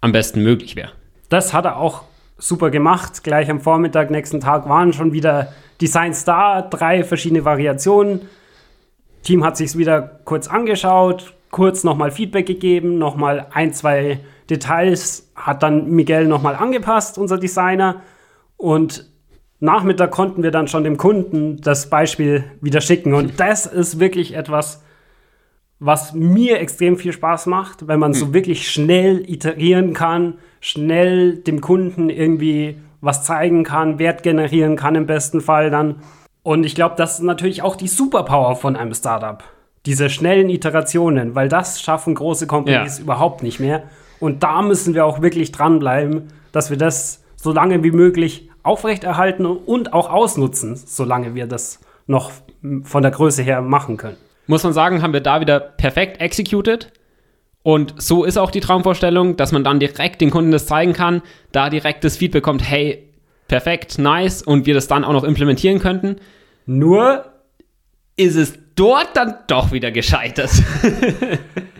am 0.00 0.12
besten 0.12 0.42
möglich 0.42 0.76
wäre. 0.76 0.92
Das 1.28 1.52
hat 1.52 1.66
er 1.66 1.76
auch 1.76 2.04
super 2.38 2.70
gemacht. 2.70 3.22
Gleich 3.24 3.50
am 3.50 3.60
Vormittag, 3.60 4.10
nächsten 4.10 4.40
Tag 4.40 4.68
waren 4.68 4.92
schon 4.92 5.12
wieder 5.12 5.52
Designs 5.80 6.24
da, 6.24 6.62
drei 6.62 7.04
verschiedene 7.04 7.44
Variationen. 7.44 8.22
Team 9.22 9.44
hat 9.44 9.56
sich 9.56 9.76
wieder 9.76 10.20
kurz 10.24 10.48
angeschaut, 10.48 11.34
kurz 11.50 11.84
nochmal 11.84 12.10
Feedback 12.10 12.46
gegeben, 12.46 12.98
nochmal 12.98 13.46
ein, 13.52 13.72
zwei 13.72 14.20
Details 14.48 15.30
hat 15.36 15.62
dann 15.62 15.90
Miguel 15.90 16.26
nochmal 16.26 16.56
angepasst, 16.56 17.18
unser 17.18 17.38
Designer. 17.38 18.02
Und 18.56 19.06
Nachmittag 19.60 20.10
konnten 20.12 20.42
wir 20.42 20.50
dann 20.50 20.68
schon 20.68 20.84
dem 20.84 20.96
Kunden 20.96 21.60
das 21.60 21.90
Beispiel 21.90 22.44
wieder 22.60 22.80
schicken. 22.80 23.12
Und 23.14 23.40
das 23.40 23.66
ist 23.66 23.98
wirklich 23.98 24.34
etwas, 24.36 24.82
was 25.80 26.12
mir 26.12 26.60
extrem 26.60 26.96
viel 26.96 27.12
Spaß 27.12 27.46
macht, 27.46 27.86
wenn 27.88 28.00
man 28.00 28.12
so 28.12 28.34
wirklich 28.34 28.70
schnell 28.70 29.28
iterieren 29.28 29.94
kann, 29.94 30.34
schnell 30.60 31.36
dem 31.36 31.60
Kunden 31.60 32.10
irgendwie 32.10 32.78
was 33.00 33.22
zeigen 33.24 33.62
kann, 33.62 33.98
Wert 34.00 34.24
generieren 34.24 34.74
kann 34.76 34.96
im 34.96 35.06
besten 35.06 35.40
Fall 35.40 35.70
dann. 35.70 35.96
Und 36.42 36.64
ich 36.64 36.74
glaube, 36.74 36.94
das 36.96 37.14
ist 37.18 37.24
natürlich 37.24 37.62
auch 37.62 37.76
die 37.76 37.86
Superpower 37.88 38.56
von 38.56 38.74
einem 38.74 38.94
Startup. 38.94 39.42
Diese 39.86 40.10
schnellen 40.10 40.50
Iterationen, 40.50 41.34
weil 41.36 41.48
das 41.48 41.80
schaffen 41.80 42.14
große 42.14 42.46
Companies 42.46 42.98
Ja. 42.98 43.04
überhaupt 43.04 43.42
nicht 43.42 43.60
mehr. 43.60 43.84
Und 44.18 44.42
da 44.42 44.62
müssen 44.62 44.94
wir 44.94 45.04
auch 45.06 45.22
wirklich 45.22 45.52
dranbleiben, 45.52 46.24
dass 46.50 46.70
wir 46.70 46.76
das 46.76 47.22
so 47.36 47.52
lange 47.52 47.84
wie 47.84 47.92
möglich 47.92 48.47
aufrechterhalten 48.68 49.46
und 49.46 49.92
auch 49.92 50.10
ausnutzen, 50.10 50.76
solange 50.76 51.34
wir 51.34 51.46
das 51.46 51.80
noch 52.06 52.30
von 52.82 53.02
der 53.02 53.10
Größe 53.10 53.42
her 53.42 53.62
machen 53.62 53.96
können. 53.96 54.16
Muss 54.46 54.62
man 54.62 54.72
sagen, 54.72 55.02
haben 55.02 55.12
wir 55.12 55.20
da 55.20 55.40
wieder 55.40 55.58
perfekt 55.58 56.20
executed. 56.20 56.92
Und 57.62 58.00
so 58.00 58.24
ist 58.24 58.38
auch 58.38 58.50
die 58.50 58.60
Traumvorstellung, 58.60 59.36
dass 59.36 59.52
man 59.52 59.64
dann 59.64 59.80
direkt 59.80 60.20
den 60.20 60.30
Kunden 60.30 60.52
das 60.52 60.66
zeigen 60.66 60.92
kann, 60.92 61.22
da 61.52 61.70
direkt 61.70 62.04
das 62.04 62.16
Feedback 62.16 62.42
kommt, 62.42 62.62
hey, 62.62 63.10
perfekt, 63.46 63.98
nice, 63.98 64.42
und 64.42 64.66
wir 64.66 64.74
das 64.74 64.86
dann 64.86 65.04
auch 65.04 65.12
noch 65.12 65.24
implementieren 65.24 65.78
könnten. 65.78 66.16
Nur 66.66 67.24
ist 68.16 68.36
es 68.36 68.58
dort 68.74 69.08
dann 69.14 69.34
doch 69.48 69.72
wieder 69.72 69.90
gescheitert. 69.90 70.50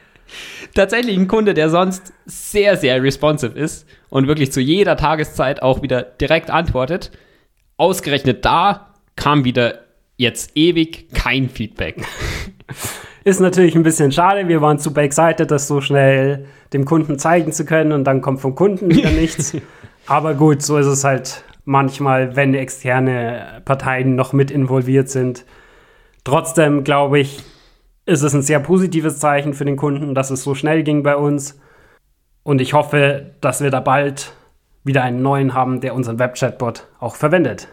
Tatsächlich 0.74 1.16
ein 1.16 1.28
Kunde, 1.28 1.54
der 1.54 1.70
sonst 1.70 2.12
sehr, 2.26 2.76
sehr 2.76 3.02
responsive 3.02 3.58
ist 3.58 3.86
und 4.10 4.26
wirklich 4.26 4.52
zu 4.52 4.60
jeder 4.60 4.96
Tageszeit 4.96 5.62
auch 5.62 5.82
wieder 5.82 6.02
direkt 6.02 6.50
antwortet. 6.50 7.10
Ausgerechnet 7.76 8.44
da 8.44 8.94
kam 9.16 9.44
wieder 9.44 9.80
jetzt 10.16 10.52
ewig 10.54 11.08
kein 11.14 11.48
Feedback. 11.48 12.04
Ist 13.24 13.40
natürlich 13.40 13.74
ein 13.74 13.82
bisschen 13.82 14.10
schade. 14.10 14.48
Wir 14.48 14.62
waren 14.62 14.78
super 14.78 15.02
excited, 15.02 15.50
das 15.50 15.68
so 15.68 15.80
schnell 15.80 16.46
dem 16.72 16.84
Kunden 16.84 17.18
zeigen 17.18 17.52
zu 17.52 17.64
können 17.64 17.92
und 17.92 18.04
dann 18.04 18.20
kommt 18.20 18.40
vom 18.40 18.54
Kunden 18.54 18.90
wieder 18.90 19.10
nichts. 19.10 19.54
Aber 20.06 20.34
gut, 20.34 20.62
so 20.62 20.78
ist 20.78 20.86
es 20.86 21.04
halt 21.04 21.44
manchmal, 21.64 22.36
wenn 22.36 22.54
externe 22.54 23.60
Parteien 23.64 24.14
noch 24.14 24.32
mit 24.32 24.50
involviert 24.50 25.10
sind. 25.10 25.44
Trotzdem 26.24 26.84
glaube 26.84 27.18
ich, 27.18 27.40
ist 28.08 28.22
es 28.22 28.32
ein 28.32 28.42
sehr 28.42 28.58
positives 28.58 29.18
Zeichen 29.18 29.52
für 29.52 29.66
den 29.66 29.76
Kunden, 29.76 30.14
dass 30.14 30.30
es 30.30 30.42
so 30.42 30.54
schnell 30.54 30.82
ging 30.82 31.02
bei 31.02 31.14
uns. 31.14 31.60
Und 32.42 32.62
ich 32.62 32.72
hoffe, 32.72 33.34
dass 33.42 33.60
wir 33.60 33.70
da 33.70 33.80
bald 33.80 34.32
wieder 34.82 35.02
einen 35.02 35.20
neuen 35.20 35.52
haben, 35.52 35.82
der 35.82 35.94
unseren 35.94 36.18
Web-Chatbot 36.18 36.86
auch 37.00 37.16
verwendet. 37.16 37.68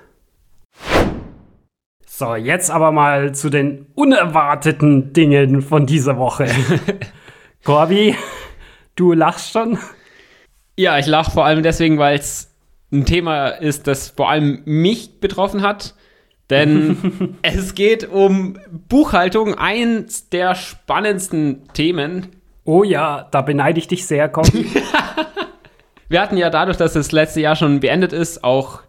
So, 2.06 2.36
jetzt 2.36 2.70
aber 2.70 2.92
mal 2.92 3.34
zu 3.34 3.50
den 3.50 3.86
unerwarteten 3.96 5.14
Dingen 5.14 5.62
von 5.62 5.86
dieser 5.86 6.18
Woche. 6.18 6.48
Corby, 7.64 8.16
du 8.96 9.14
lachst 9.14 9.54
schon. 9.54 9.78
Ja, 10.78 11.00
ich 11.00 11.08
lache 11.08 11.32
vor 11.32 11.46
allem 11.46 11.64
deswegen, 11.64 11.98
weil 11.98 12.20
es 12.20 12.54
ein 12.92 13.06
Thema 13.06 13.48
ist, 13.48 13.88
das 13.88 14.10
vor 14.10 14.30
allem 14.30 14.62
mich 14.66 15.22
betroffen 15.22 15.62
hat. 15.62 15.96
Denn 16.50 17.38
es 17.42 17.76
geht 17.76 18.10
um 18.10 18.58
Buchhaltung, 18.90 19.56
eins 19.56 20.30
der 20.30 20.56
spannendsten 20.56 21.68
Themen. 21.74 22.28
Oh 22.64 22.84
ja, 22.84 23.28
da 23.32 23.42
beneide 23.42 23.80
ich 23.80 23.88
dich 23.88 24.06
sehr, 24.06 24.30
Corby. 24.30 24.68
Wir 26.10 26.22
hatten 26.22 26.38
ja 26.38 26.50
dadurch, 26.50 26.78
dass 26.78 26.94
das 26.94 27.12
letzte 27.12 27.42
Jahr 27.42 27.56
schon 27.56 27.80
beendet 27.80 28.14
ist, 28.14 28.44
auch 28.44 28.82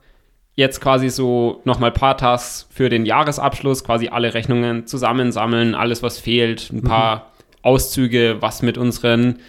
jetzt 0.54 0.80
quasi 0.80 1.08
so 1.08 1.60
nochmal 1.64 1.90
ein 1.90 1.94
paar 1.94 2.16
Tasks 2.16 2.66
für 2.70 2.88
den 2.88 3.06
Jahresabschluss, 3.06 3.84
quasi 3.84 4.08
alle 4.08 4.34
Rechnungen 4.34 4.86
zusammensammeln, 4.86 5.74
alles 5.74 6.02
was 6.02 6.18
fehlt, 6.18 6.70
ein 6.72 6.82
paar 6.82 7.32
Auszüge, 7.62 8.36
was 8.40 8.62
mit 8.62 8.78
unseren 8.78 9.40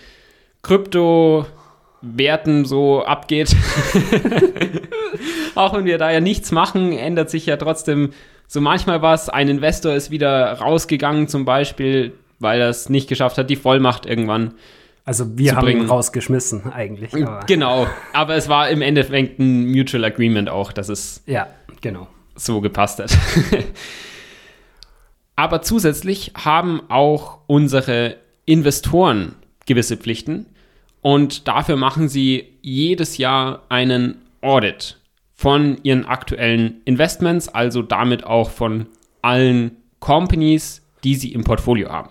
Kryptowerten 2.01 2.65
so 2.65 3.03
abgeht. 3.03 3.55
Auch 5.55 5.73
wenn 5.73 5.85
wir 5.85 5.97
da 5.97 6.11
ja 6.11 6.19
nichts 6.19 6.51
machen, 6.51 6.93
ändert 6.93 7.29
sich 7.29 7.45
ja 7.45 7.57
trotzdem 7.57 8.11
so 8.47 8.61
manchmal 8.61 9.01
was. 9.01 9.29
Ein 9.29 9.49
Investor 9.49 9.93
ist 9.93 10.11
wieder 10.11 10.53
rausgegangen 10.53 11.27
zum 11.27 11.45
Beispiel, 11.45 12.13
weil 12.39 12.61
er 12.61 12.69
es 12.69 12.89
nicht 12.89 13.09
geschafft 13.09 13.37
hat, 13.37 13.49
die 13.49 13.55
Vollmacht 13.55 14.05
irgendwann 14.05 14.53
Also 15.05 15.37
wir 15.37 15.55
haben 15.55 15.67
ihn 15.67 15.77
bringen. 15.77 15.89
rausgeschmissen 15.89 16.71
eigentlich. 16.71 17.13
Aber, 17.13 17.45
Genau, 17.47 17.87
aber 18.13 18.35
es 18.35 18.47
war 18.47 18.69
im 18.69 18.81
Endeffekt 18.81 19.39
ein 19.39 19.71
Mutual 19.71 20.05
Agreement 20.05 20.49
auch, 20.49 20.71
dass 20.71 20.89
es 20.89 21.23
ja, 21.25 21.47
genau. 21.81 22.07
so 22.35 22.61
gepasst 22.61 22.99
hat. 22.99 23.17
aber 25.35 25.61
zusätzlich 25.61 26.33
haben 26.35 26.81
auch 26.89 27.39
unsere 27.47 28.17
Investoren 28.45 29.35
gewisse 29.65 29.97
Pflichten 29.97 30.45
und 31.01 31.47
dafür 31.47 31.75
machen 31.75 32.09
sie 32.09 32.57
jedes 32.61 33.17
Jahr 33.17 33.63
einen 33.69 34.21
Audit 34.41 34.99
von 35.33 35.77
ihren 35.83 36.05
aktuellen 36.05 36.81
Investments, 36.85 37.47
also 37.47 37.81
damit 37.81 38.23
auch 38.23 38.49
von 38.49 38.87
allen 39.21 39.77
Companies, 39.99 40.81
die 41.03 41.15
sie 41.15 41.31
im 41.31 41.43
Portfolio 41.43 41.89
haben. 41.89 42.09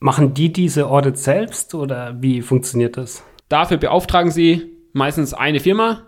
Machen 0.00 0.34
die 0.34 0.52
diese 0.52 0.86
Audits 0.88 1.24
selbst 1.24 1.74
oder 1.74 2.20
wie 2.20 2.42
funktioniert 2.42 2.96
das? 2.96 3.22
Dafür 3.48 3.76
beauftragen 3.76 4.30
sie 4.30 4.62
meistens 4.92 5.34
eine 5.34 5.60
Firma. 5.60 6.02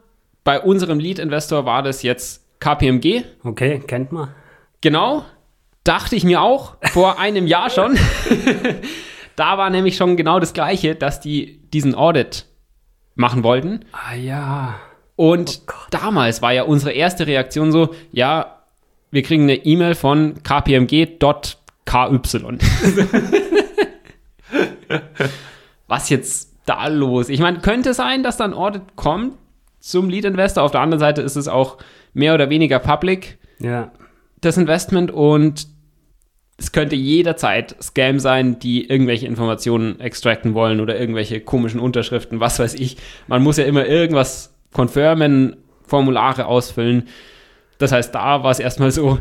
Bei 0.44 0.60
unserem 0.60 0.98
Lead-Investor 0.98 1.64
war 1.66 1.82
das 1.82 2.02
jetzt 2.02 2.46
KPMG. 2.60 3.24
Okay, 3.44 3.80
kennt 3.86 4.12
man. 4.12 4.34
Genau, 4.80 5.24
dachte 5.84 6.16
ich 6.16 6.24
mir 6.24 6.40
auch 6.40 6.76
vor 6.92 7.18
einem 7.18 7.46
Jahr 7.46 7.70
schon. 7.70 7.98
da 9.36 9.58
war 9.58 9.70
nämlich 9.70 9.96
schon 9.96 10.16
genau 10.16 10.40
das 10.40 10.52
Gleiche, 10.54 10.94
dass 10.94 11.20
die 11.20 11.60
diesen 11.76 11.94
Audit 11.94 12.46
machen 13.14 13.42
wollten. 13.42 13.84
Ah 13.92 14.14
ja. 14.14 14.76
Und 15.14 15.60
Oh 15.68 15.72
damals 15.90 16.40
war 16.40 16.54
ja 16.54 16.62
unsere 16.62 16.92
erste 16.92 17.26
Reaktion 17.26 17.70
so, 17.70 17.94
ja, 18.12 18.62
wir 19.10 19.22
kriegen 19.22 19.42
eine 19.42 19.56
E-Mail 19.66 19.94
von 19.94 20.42
kpmg.ky. 20.42 21.56
Was 25.86 26.08
jetzt 26.10 26.54
da 26.66 26.88
los? 26.88 27.28
Ich 27.28 27.40
meine, 27.40 27.60
könnte 27.60 27.94
sein, 27.94 28.22
dass 28.22 28.36
dann 28.38 28.52
Audit 28.54 28.96
kommt 28.96 29.34
zum 29.80 30.08
Lead 30.08 30.24
Investor. 30.24 30.64
Auf 30.64 30.72
der 30.72 30.80
anderen 30.80 31.00
Seite 31.00 31.22
ist 31.22 31.36
es 31.36 31.48
auch 31.48 31.78
mehr 32.12 32.34
oder 32.34 32.50
weniger 32.50 32.78
public, 32.78 33.38
Ja. 33.58 33.92
das 34.40 34.56
Investment. 34.56 35.10
Und 35.10 35.68
es 36.58 36.72
könnte 36.72 36.96
jederzeit 36.96 37.76
Scam 37.82 38.18
sein, 38.18 38.58
die 38.58 38.88
irgendwelche 38.88 39.26
Informationen 39.26 40.00
extracten 40.00 40.54
wollen 40.54 40.80
oder 40.80 40.98
irgendwelche 40.98 41.40
komischen 41.40 41.80
Unterschriften, 41.80 42.40
was 42.40 42.58
weiß 42.58 42.74
ich. 42.74 42.96
Man 43.26 43.42
muss 43.42 43.58
ja 43.58 43.64
immer 43.64 43.86
irgendwas 43.86 44.54
confirmen, 44.72 45.56
Formulare 45.86 46.46
ausfüllen. 46.46 47.08
Das 47.78 47.92
heißt, 47.92 48.14
da 48.14 48.42
war 48.42 48.50
es 48.50 48.58
erstmal 48.58 48.90
so, 48.90 49.20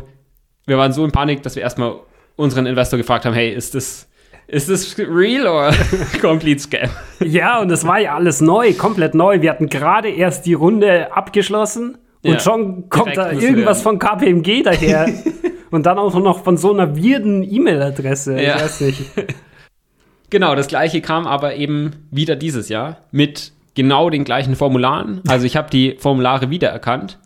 wir 0.66 0.78
waren 0.78 0.92
so 0.92 1.04
in 1.04 1.12
Panik, 1.12 1.42
dass 1.42 1.56
wir 1.56 1.62
erstmal 1.62 1.96
unseren 2.36 2.66
Investor 2.66 2.96
gefragt 2.96 3.26
haben, 3.26 3.34
hey, 3.34 3.52
ist 3.52 3.74
das, 3.74 4.08
ist 4.46 4.70
das 4.70 4.96
real 4.98 5.46
oder 5.46 5.74
complete 6.22 6.60
Scam? 6.60 6.88
Ja, 7.20 7.60
und 7.60 7.70
es 7.70 7.86
war 7.86 8.00
ja 8.00 8.14
alles 8.14 8.40
neu, 8.40 8.72
komplett 8.72 9.14
neu. 9.14 9.42
Wir 9.42 9.50
hatten 9.50 9.68
gerade 9.68 10.08
erst 10.08 10.46
die 10.46 10.54
Runde 10.54 11.14
abgeschlossen 11.14 11.98
und 12.22 12.32
Ja, 12.32 12.40
schon 12.40 12.88
kommt 12.88 13.16
da 13.16 13.30
irgendwas 13.30 13.82
von 13.82 13.98
KPMG 13.98 14.62
daher. 14.62 15.06
und 15.70 15.86
dann 15.86 15.98
auch 15.98 16.14
noch 16.14 16.42
von 16.44 16.56
so 16.56 16.72
einer 16.72 16.96
weirden 16.96 17.42
E-Mail-Adresse. 17.42 18.40
Ja. 18.40 18.56
Ich 18.56 18.62
weiß 18.62 18.80
nicht. 18.82 19.02
Genau, 20.28 20.56
das 20.56 20.66
gleiche 20.66 21.00
kam 21.00 21.24
aber 21.26 21.54
eben 21.54 22.08
wieder 22.10 22.34
dieses 22.34 22.68
Jahr 22.68 23.04
mit 23.12 23.52
genau 23.74 24.10
den 24.10 24.24
gleichen 24.24 24.56
Formularen. 24.56 25.22
Also 25.28 25.46
ich 25.46 25.56
habe 25.56 25.70
die 25.70 25.94
Formulare 26.00 26.50
wiedererkannt. 26.50 27.20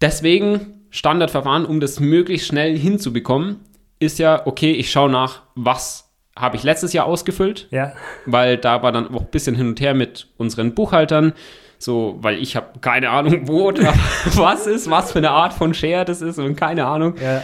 Deswegen 0.00 0.84
Standardverfahren, 0.90 1.64
um 1.64 1.80
das 1.80 1.98
möglichst 2.00 2.46
schnell 2.46 2.78
hinzubekommen, 2.78 3.56
ist 3.98 4.20
ja, 4.20 4.46
okay, 4.46 4.70
ich 4.70 4.90
schaue 4.92 5.10
nach, 5.10 5.42
was 5.54 6.10
habe 6.36 6.56
ich 6.56 6.62
letztes 6.62 6.92
Jahr 6.92 7.06
ausgefüllt, 7.06 7.66
Ja. 7.72 7.92
weil 8.24 8.56
da 8.56 8.82
war 8.82 8.92
dann 8.92 9.12
auch 9.14 9.22
ein 9.22 9.30
bisschen 9.30 9.54
hin 9.54 9.68
und 9.68 9.80
her 9.80 9.94
mit 9.94 10.28
unseren 10.38 10.74
Buchhaltern. 10.74 11.32
So, 11.82 12.18
weil 12.20 12.38
ich 12.38 12.54
habe 12.54 12.78
keine 12.80 13.10
Ahnung, 13.10 13.48
wo 13.48 13.62
oder 13.68 13.92
was 14.36 14.68
ist, 14.68 14.88
was 14.88 15.10
für 15.10 15.18
eine 15.18 15.30
Art 15.30 15.52
von 15.52 15.74
Share 15.74 16.04
das 16.04 16.22
ist 16.22 16.38
und 16.38 16.54
keine 16.54 16.86
Ahnung. 16.86 17.14
Ja. 17.20 17.42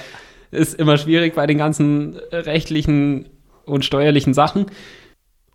Ist 0.51 0.75
immer 0.75 0.97
schwierig 0.97 1.35
bei 1.35 1.47
den 1.47 1.59
ganzen 1.59 2.17
rechtlichen 2.31 3.29
und 3.65 3.85
steuerlichen 3.85 4.35
Sachen. 4.35 4.67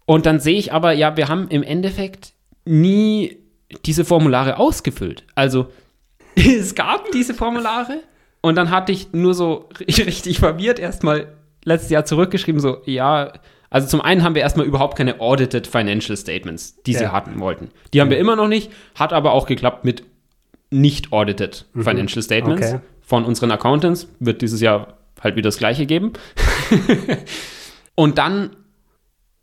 Und 0.05 0.25
dann 0.25 0.41
sehe 0.41 0.57
ich 0.57 0.73
aber, 0.73 0.91
ja, 0.91 1.15
wir 1.15 1.29
haben 1.29 1.47
im 1.47 1.63
Endeffekt 1.63 2.33
nie 2.65 3.37
diese 3.85 4.03
Formulare 4.03 4.57
ausgefüllt. 4.57 5.23
Also 5.33 5.67
es 6.35 6.75
gab 6.75 7.09
diese 7.11 7.33
Formulare 7.33 8.01
und 8.41 8.55
dann 8.55 8.69
hatte 8.69 8.91
ich 8.91 9.13
nur 9.13 9.33
so 9.33 9.69
richtig 9.79 10.39
verwirrt 10.39 10.79
erstmal 10.79 11.33
letztes 11.63 11.89
Jahr 11.89 12.03
zurückgeschrieben, 12.03 12.59
so, 12.59 12.81
ja, 12.85 13.31
also 13.73 13.87
zum 13.87 14.01
einen 14.01 14.23
haben 14.23 14.35
wir 14.35 14.41
erstmal 14.43 14.65
überhaupt 14.65 14.97
keine 14.97 15.19
audited 15.19 15.67
Financial 15.67 16.15
Statements, 16.15 16.81
die 16.83 16.93
sie 16.93 17.03
Ja. 17.03 17.11
hatten 17.11 17.39
wollten. 17.39 17.69
Die 17.93 17.99
haben 18.01 18.09
wir 18.09 18.17
immer 18.19 18.35
noch 18.35 18.47
nicht, 18.47 18.71
hat 18.95 19.11
aber 19.13 19.33
auch 19.33 19.47
geklappt 19.47 19.83
mit 19.83 20.03
nicht 20.69 21.11
audited 21.11 21.65
Financial 21.75 22.21
Statements 22.21 22.67
Okay. 22.73 22.79
von 23.01 23.25
unseren 23.25 23.51
Accountants. 23.51 24.07
Wird 24.19 24.41
dieses 24.41 24.61
Jahr 24.61 24.97
halt 25.21 25.35
wieder 25.35 25.47
das 25.47 25.57
gleiche 25.57 25.85
geben. 25.85 26.13
und 27.95 28.17
dann 28.17 28.55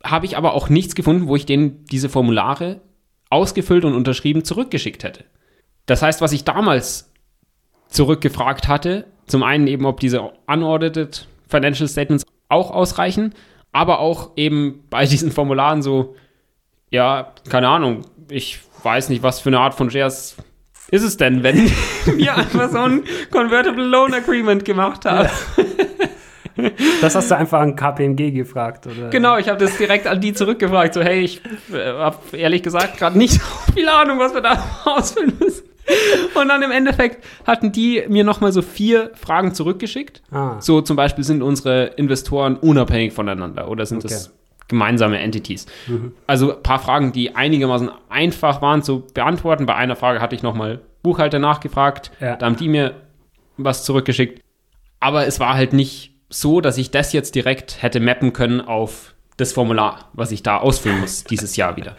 habe 0.03 0.25
ich 0.25 0.37
aber 0.37 0.53
auch 0.53 0.69
nichts 0.69 0.95
gefunden, 0.95 1.27
wo 1.27 1.35
ich 1.35 1.45
denen 1.45 1.85
diese 1.91 2.09
Formulare 2.09 2.81
ausgefüllt 3.29 3.85
und 3.85 3.93
unterschrieben 3.93 4.43
zurückgeschickt 4.43 5.03
hätte. 5.03 5.25
Das 5.85 6.01
heißt, 6.01 6.21
was 6.21 6.31
ich 6.31 6.43
damals 6.43 7.11
zurückgefragt 7.89 8.67
hatte, 8.67 9.05
zum 9.27 9.43
einen 9.43 9.67
eben, 9.67 9.85
ob 9.85 9.99
diese 9.99 10.21
unaudited 10.47 11.27
Financial 11.47 11.87
Statements 11.87 12.25
auch 12.49 12.71
ausreichen, 12.71 13.33
aber 13.71 13.99
auch 13.99 14.31
eben 14.35 14.83
bei 14.89 15.05
diesen 15.05 15.31
Formularen 15.31 15.81
so, 15.81 16.15
ja, 16.89 17.33
keine 17.49 17.69
Ahnung, 17.69 18.05
ich 18.29 18.59
weiß 18.83 19.09
nicht, 19.09 19.23
was 19.23 19.39
für 19.39 19.49
eine 19.49 19.59
Art 19.59 19.73
von 19.73 19.89
Shares 19.89 20.37
ist 20.89 21.03
es 21.03 21.17
denn, 21.17 21.43
wenn 21.43 21.69
wir 22.05 22.35
einfach 22.37 22.69
so 22.69 22.79
ein 22.79 23.03
Convertible 23.31 23.85
Loan 23.85 24.13
Agreement 24.13 24.65
gemacht 24.65 25.05
haben. 25.05 25.29
Das 26.99 27.15
hast 27.15 27.31
du 27.31 27.37
einfach 27.37 27.61
an 27.61 27.75
KPMG 27.75 28.31
gefragt, 28.31 28.85
oder? 28.85 29.09
Genau, 29.09 29.37
ich 29.37 29.47
habe 29.47 29.57
das 29.57 29.77
direkt 29.77 30.05
an 30.05 30.19
die 30.19 30.33
zurückgefragt. 30.33 30.93
So, 30.93 31.01
hey, 31.01 31.21
ich 31.21 31.41
äh, 31.73 31.93
habe 31.93 32.37
ehrlich 32.37 32.61
gesagt 32.61 32.97
gerade 32.97 33.17
nicht 33.17 33.33
so 33.33 33.73
viel 33.73 33.87
Ahnung, 33.87 34.19
was 34.19 34.33
wir 34.33 34.41
da 34.41 34.63
ausfüllen 34.85 35.33
müssen. 35.39 35.70
Und 36.35 36.47
dann 36.47 36.61
im 36.63 36.71
Endeffekt 36.71 37.23
hatten 37.45 37.71
die 37.71 38.03
mir 38.07 38.23
nochmal 38.23 38.51
so 38.51 38.61
vier 38.61 39.11
Fragen 39.15 39.53
zurückgeschickt. 39.53 40.21
Ah. 40.31 40.55
So 40.59 40.81
zum 40.81 40.95
Beispiel 40.95 41.23
sind 41.23 41.41
unsere 41.41 41.85
Investoren 41.97 42.55
unabhängig 42.57 43.13
voneinander 43.13 43.67
oder 43.69 43.85
sind 43.85 44.03
das 44.03 44.27
Okay. 44.29 44.35
gemeinsame 44.67 45.19
Entities? 45.19 45.65
Also 46.27 46.55
ein 46.55 46.63
paar 46.63 46.79
Fragen, 46.79 47.11
die 47.11 47.35
einigermaßen 47.35 47.89
einfach 48.09 48.61
waren 48.61 48.83
zu 48.83 49.05
beantworten. 49.13 49.65
Bei 49.65 49.75
einer 49.75 49.95
Frage 49.95 50.21
hatte 50.21 50.35
ich 50.35 50.43
nochmal 50.43 50.79
Buchhalter 51.03 51.39
nachgefragt. 51.39 52.11
Ja. 52.19 52.35
Da 52.37 52.45
haben 52.45 52.55
die 52.55 52.69
mir 52.69 52.93
was 53.57 53.83
zurückgeschickt. 53.83 54.41
Aber 54.99 55.25
es 55.27 55.39
war 55.39 55.55
halt 55.55 55.73
nicht 55.73 56.13
so, 56.29 56.61
dass 56.61 56.77
ich 56.77 56.91
das 56.91 57.11
jetzt 57.11 57.35
direkt 57.35 57.81
hätte 57.81 57.99
mappen 57.99 58.31
können 58.33 58.61
auf 58.61 59.13
das 59.37 59.51
Formular, 59.51 60.09
was 60.13 60.31
ich 60.31 60.43
da 60.43 60.57
ausfüllen 60.57 60.99
muss 61.01 61.23
dieses 61.25 61.55
Jahr 61.57 61.75
wieder. 61.75 61.95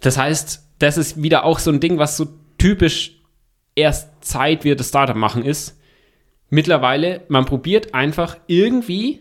Das 0.00 0.18
heißt, 0.18 0.66
das 0.80 0.98
ist 0.98 1.22
wieder 1.22 1.44
auch 1.44 1.58
so 1.60 1.70
ein 1.70 1.78
Ding, 1.80 1.96
was 1.98 2.16
so 2.16 2.26
typisch 2.62 3.20
erst 3.74 4.24
Zeit 4.24 4.64
wir 4.64 4.76
das 4.76 4.88
Startup 4.88 5.16
machen 5.16 5.44
ist. 5.44 5.78
Mittlerweile, 6.50 7.22
man 7.28 7.44
probiert 7.44 7.94
einfach 7.94 8.36
irgendwie 8.46 9.20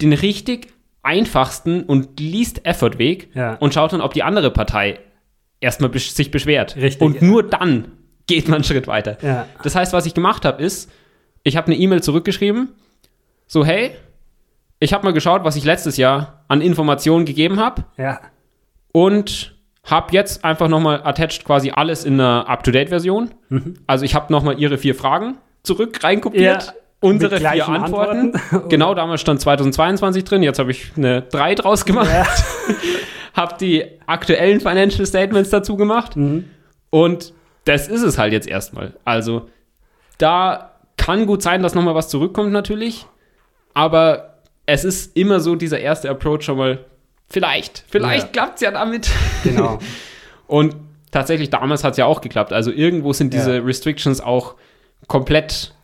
den 0.00 0.12
richtig 0.12 0.68
einfachsten 1.02 1.82
und 1.84 2.18
least 2.20 2.64
effort 2.66 2.98
Weg 2.98 3.30
Ja. 3.34 3.54
und 3.54 3.74
schaut 3.74 3.92
dann, 3.92 4.00
ob 4.00 4.14
die 4.14 4.22
andere 4.22 4.50
Partei 4.50 4.98
erstmal 5.60 5.90
besch 5.90 6.10
sich 6.10 6.30
beschwert. 6.30 6.76
Richtig. 6.76 7.00
Und 7.02 7.22
nur 7.22 7.42
dann 7.42 7.92
geht 8.26 8.48
man 8.48 8.56
einen 8.56 8.64
Schritt 8.64 8.86
weiter. 8.86 9.18
Ja. 9.22 9.46
Das 9.62 9.74
heißt, 9.74 9.92
was 9.92 10.06
ich 10.06 10.14
gemacht 10.14 10.44
habe, 10.44 10.62
ist, 10.62 10.90
ich 11.42 11.56
habe 11.56 11.66
eine 11.68 11.76
E-Mail 11.76 12.02
zurückgeschrieben, 12.02 12.68
so 13.46 13.64
hey, 13.64 13.90
ich 14.78 14.92
habe 14.94 15.04
mal 15.04 15.12
geschaut, 15.12 15.44
was 15.44 15.56
ich 15.56 15.64
letztes 15.64 15.96
Jahr 15.96 16.44
an 16.48 16.60
Informationen 16.62 17.24
gegeben 17.26 17.60
habe 17.60 17.84
Ja. 17.98 18.20
und 18.92 19.54
habe 19.84 20.12
jetzt 20.12 20.44
einfach 20.44 20.68
nochmal 20.68 21.02
attached 21.04 21.44
quasi 21.44 21.70
alles 21.70 22.04
in 22.04 22.14
einer 22.14 22.48
Up-to-Date-Version. 22.48 23.30
Also 23.86 24.04
ich 24.04 24.14
habe 24.14 24.32
nochmal 24.32 24.58
ihre 24.60 24.78
vier 24.78 24.94
Fragen 24.94 25.38
zurück 25.62 26.02
reinkopiert. 26.02 26.66
Ja, 26.66 26.72
Unsere 27.00 27.38
vier 27.38 27.66
Antworten. 27.66 28.34
Antworten. 28.34 28.68
genau, 28.68 28.94
damals 28.94 29.22
stand 29.22 29.40
2022 29.40 30.22
drin. 30.24 30.42
Jetzt 30.42 30.58
habe 30.58 30.70
ich 30.70 30.92
eine 30.96 31.22
3 31.22 31.54
draus 31.54 31.86
gemacht. 31.86 32.10
Ja. 32.12 32.26
habe 33.34 33.54
die 33.58 33.86
aktuellen 34.06 34.60
Financial 34.60 35.06
Statements 35.06 35.48
dazu 35.48 35.76
gemacht. 35.76 36.14
Und 36.90 37.32
das 37.64 37.88
ist 37.88 38.02
es 38.02 38.18
halt 38.18 38.34
jetzt 38.34 38.48
erstmal. 38.48 38.94
Also 39.04 39.48
da 40.18 40.72
kann 40.98 41.24
gut 41.24 41.42
sein, 41.42 41.62
dass 41.62 41.74
nochmal 41.74 41.94
was 41.94 42.10
zurückkommt 42.10 42.52
natürlich. 42.52 43.06
Aber 43.72 44.34
es 44.66 44.84
ist 44.84 45.16
immer 45.16 45.40
so 45.40 45.56
dieser 45.56 45.80
erste 45.80 46.10
Approach 46.10 46.42
schon 46.42 46.58
mal, 46.58 46.84
vielleicht, 47.30 47.84
vielleicht 47.88 48.26
Ja. 48.26 48.32
klappt 48.32 48.54
es 48.56 48.60
ja 48.60 48.70
damit. 48.72 49.08
Genau. 49.44 49.78
Und 50.46 50.76
tatsächlich, 51.10 51.50
damals 51.50 51.84
hat 51.84 51.92
es 51.92 51.96
ja 51.98 52.06
auch 52.06 52.20
geklappt. 52.20 52.52
Also 52.52 52.70
irgendwo 52.70 53.12
sind 53.12 53.32
diese 53.32 53.56
Ja. 53.58 53.62
Restrictions 53.62 54.20
auch 54.20 54.56
komplett 55.06 55.74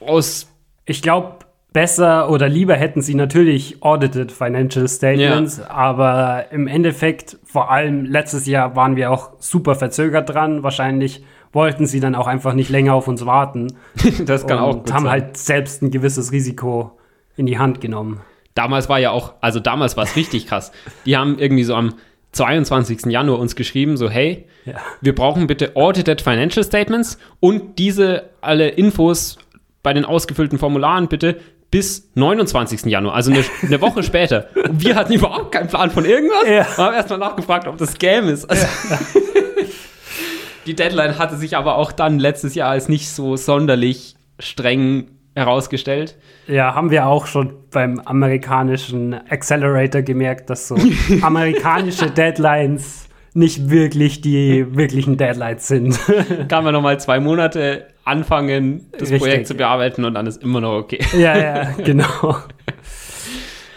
aus. 0.00 0.48
Ich 0.84 1.02
glaube, 1.02 1.38
besser 1.72 2.30
oder 2.30 2.48
lieber 2.48 2.74
hätten 2.74 3.02
sie 3.02 3.14
natürlich 3.14 3.82
audited 3.82 4.32
Financial 4.32 4.88
Statements, 4.88 5.60
aber 5.60 6.46
im 6.50 6.66
Endeffekt, 6.66 7.36
vor 7.44 7.70
allem 7.70 8.04
letztes 8.06 8.46
Jahr, 8.46 8.74
waren 8.74 8.96
wir 8.96 9.10
auch 9.10 9.32
super 9.38 9.74
verzögert 9.74 10.30
dran. 10.30 10.62
Wahrscheinlich 10.62 11.22
wollten 11.52 11.86
sie 11.86 12.00
dann 12.00 12.14
auch 12.14 12.26
einfach 12.26 12.52
nicht 12.54 12.68
länger 12.70 12.94
auf 12.94 13.08
uns 13.08 13.24
warten 13.26 13.68
Das 14.26 14.46
kann 14.46 14.58
auch 14.58 14.76
und 14.76 14.92
haben 14.92 15.04
sein. 15.04 15.10
halt 15.12 15.36
selbst 15.36 15.82
ein 15.82 15.90
gewisses 15.90 16.30
Risiko 16.32 16.92
in 17.36 17.46
die 17.46 17.58
Hand 17.58 17.80
genommen. 17.80 18.20
Damals 18.58 18.88
war 18.88 18.98
ja 18.98 19.12
auch, 19.12 19.34
also 19.40 19.60
damals 19.60 19.96
war 19.96 20.02
es 20.02 20.16
richtig 20.16 20.48
krass. 20.48 20.72
Die 21.06 21.16
haben 21.16 21.38
irgendwie 21.38 21.62
so 21.62 21.76
am 21.76 21.94
22. 22.32 23.06
Januar 23.06 23.38
uns 23.38 23.54
geschrieben, 23.54 23.96
so 23.96 24.10
hey, 24.10 24.46
Ja. 24.64 24.74
wir 25.00 25.14
brauchen 25.14 25.46
bitte 25.46 25.76
audited 25.76 26.20
Financial 26.20 26.64
Statements 26.64 27.18
und 27.38 27.78
diese 27.78 28.30
alle 28.40 28.70
Infos 28.70 29.38
bei 29.84 29.92
den 29.92 30.04
ausgefüllten 30.04 30.58
Formularen 30.58 31.06
bitte 31.06 31.36
bis 31.70 32.10
29. 32.16 32.86
Januar, 32.86 33.14
also 33.14 33.30
eine, 33.30 33.44
eine 33.62 33.80
Woche 33.80 34.02
später. 34.02 34.48
Und 34.56 34.82
wir 34.82 34.96
hatten 34.96 35.12
überhaupt 35.12 35.52
keinen 35.52 35.68
Plan 35.68 35.92
von 35.92 36.04
irgendwas. 36.04 36.42
Ja. 36.48 36.66
Wir 36.76 36.84
haben 36.84 36.94
erstmal 36.94 37.20
nachgefragt, 37.20 37.68
ob 37.68 37.78
das 37.78 37.92
Scam 37.92 38.28
ist. 38.28 38.44
Also, 38.50 38.66
die 40.66 40.74
Deadline 40.74 41.16
hatte 41.16 41.36
sich 41.36 41.56
aber 41.56 41.76
auch 41.76 41.92
dann 41.92 42.18
letztes 42.18 42.56
Jahr 42.56 42.70
als 42.70 42.88
nicht 42.88 43.08
so 43.08 43.36
sonderlich 43.36 44.16
streng 44.40 45.12
herausgestellt. 45.38 46.16
Ja, 46.46 46.74
haben 46.74 46.90
wir 46.90 47.06
auch 47.06 47.26
schon 47.26 47.54
beim 47.70 48.00
amerikanischen 48.00 49.14
Accelerator 49.14 50.02
gemerkt, 50.02 50.50
dass 50.50 50.68
so 50.68 50.76
amerikanische 51.22 52.10
Deadlines 52.10 53.08
nicht 53.34 53.70
wirklich 53.70 54.20
die 54.20 54.66
wirklichen 54.76 55.16
Deadlines 55.16 55.68
sind. 55.68 55.98
kann 56.48 56.64
man 56.64 56.72
nochmal 56.74 56.98
zwei 57.00 57.20
Monate 57.20 57.86
anfangen, 58.04 58.86
das 58.92 59.02
Richtig. 59.02 59.18
Projekt 59.20 59.46
zu 59.46 59.54
bearbeiten 59.54 60.04
und 60.04 60.14
dann 60.14 60.26
ist 60.26 60.42
immer 60.42 60.60
noch 60.60 60.72
okay. 60.78 61.00
ja, 61.16 61.38
ja, 61.38 61.72
genau. 61.84 62.36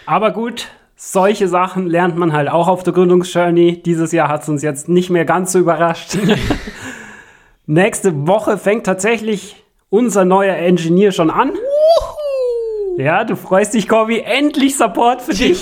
Aber 0.06 0.32
gut, 0.32 0.68
solche 0.96 1.48
Sachen 1.48 1.86
lernt 1.86 2.16
man 2.16 2.32
halt 2.32 2.50
auch 2.50 2.66
auf 2.66 2.82
der 2.82 2.92
Gründungsjourney. 2.92 3.82
Dieses 3.82 4.12
Jahr 4.12 4.28
hat 4.28 4.42
es 4.42 4.48
uns 4.48 4.62
jetzt 4.62 4.88
nicht 4.88 5.10
mehr 5.10 5.24
ganz 5.24 5.52
so 5.52 5.58
überrascht. 5.58 6.16
Nächste 7.66 8.26
Woche 8.26 8.58
fängt 8.58 8.84
tatsächlich 8.84 9.61
unser 9.92 10.24
neuer 10.24 10.56
Engineer 10.56 11.12
schon 11.12 11.30
an. 11.30 11.52
Ja, 12.96 13.24
du 13.24 13.36
freust 13.36 13.74
dich, 13.74 13.88
Corby. 13.88 14.20
Endlich 14.20 14.76
Support 14.76 15.20
für 15.20 15.34
dich. 15.34 15.60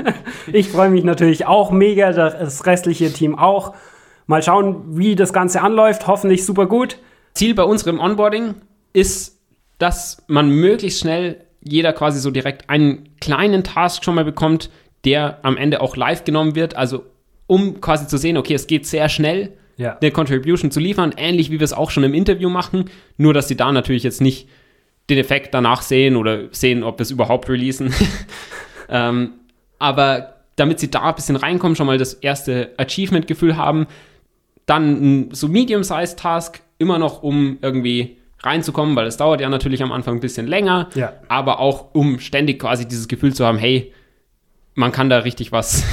ich 0.52 0.70
freue 0.70 0.88
mich 0.88 1.04
natürlich 1.04 1.46
auch 1.46 1.70
mega, 1.70 2.12
das 2.12 2.64
restliche 2.64 3.12
Team 3.12 3.38
auch. 3.38 3.74
Mal 4.26 4.42
schauen, 4.42 4.96
wie 4.96 5.14
das 5.14 5.32
Ganze 5.32 5.60
anläuft. 5.60 6.06
Hoffentlich 6.06 6.46
super 6.46 6.66
gut. 6.66 6.98
Ziel 7.34 7.54
bei 7.54 7.64
unserem 7.64 8.00
Onboarding 8.00 8.54
ist, 8.94 9.38
dass 9.78 10.24
man 10.26 10.48
möglichst 10.48 11.00
schnell 11.00 11.44
jeder 11.60 11.92
quasi 11.92 12.18
so 12.18 12.30
direkt 12.30 12.70
einen 12.70 13.10
kleinen 13.20 13.62
Task 13.62 14.04
schon 14.04 14.14
mal 14.14 14.24
bekommt, 14.24 14.70
der 15.04 15.38
am 15.42 15.58
Ende 15.58 15.82
auch 15.82 15.96
live 15.96 16.24
genommen 16.24 16.54
wird. 16.54 16.76
Also 16.76 17.04
um 17.46 17.82
quasi 17.82 18.06
zu 18.06 18.16
sehen, 18.16 18.38
okay, 18.38 18.54
es 18.54 18.66
geht 18.66 18.86
sehr 18.86 19.10
schnell, 19.10 19.52
Ja. 19.76 19.98
eine 19.98 20.10
Contribution 20.10 20.70
zu 20.70 20.80
liefern, 20.80 21.14
ähnlich 21.16 21.50
wie 21.50 21.60
wir 21.60 21.64
es 21.64 21.72
auch 21.72 21.90
schon 21.90 22.04
im 22.04 22.14
Interview 22.14 22.48
machen, 22.48 22.86
nur 23.18 23.34
dass 23.34 23.48
sie 23.48 23.56
da 23.56 23.72
natürlich 23.72 24.02
jetzt 24.04 24.20
nicht 24.20 24.48
den 25.10 25.18
Effekt 25.18 25.52
danach 25.54 25.82
sehen 25.82 26.16
oder 26.16 26.44
sehen, 26.52 26.82
ob 26.82 26.98
wir 26.98 27.02
es 27.02 27.10
überhaupt 27.10 27.48
releasen. 27.48 27.92
ähm, 28.88 29.32
aber 29.78 30.36
damit 30.56 30.80
sie 30.80 30.90
da 30.90 31.02
ein 31.02 31.14
bisschen 31.14 31.36
reinkommen, 31.36 31.76
schon 31.76 31.86
mal 31.86 31.98
das 31.98 32.14
erste 32.14 32.70
Achievement-Gefühl 32.78 33.56
haben, 33.56 33.86
dann 34.64 35.28
so 35.32 35.48
Medium-Sized 35.48 36.18
Task, 36.18 36.60
immer 36.78 36.98
noch 36.98 37.22
um 37.22 37.58
irgendwie 37.62 38.16
reinzukommen, 38.42 38.96
weil 38.96 39.06
es 39.06 39.16
dauert 39.16 39.40
ja 39.40 39.48
natürlich 39.48 39.82
am 39.82 39.92
Anfang 39.92 40.14
ein 40.16 40.20
bisschen 40.20 40.46
länger, 40.46 40.88
Ja. 40.94 41.12
aber 41.28 41.60
auch 41.60 41.94
um 41.94 42.18
ständig 42.20 42.58
quasi 42.60 42.86
dieses 42.86 43.08
Gefühl 43.08 43.34
zu 43.34 43.46
haben, 43.46 43.58
hey, 43.58 43.92
man 44.74 44.92
kann 44.92 45.08
da 45.08 45.18
richtig 45.18 45.52
was 45.52 45.84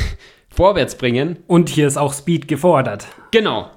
vorwärts 0.54 0.98
bringen. 0.98 1.40
Und 1.48 1.70
hier 1.70 1.88
ist 1.88 1.98
auch 1.98 2.14
Speed 2.14 2.48
gefordert. 2.48 3.08
Genau. 3.32 3.70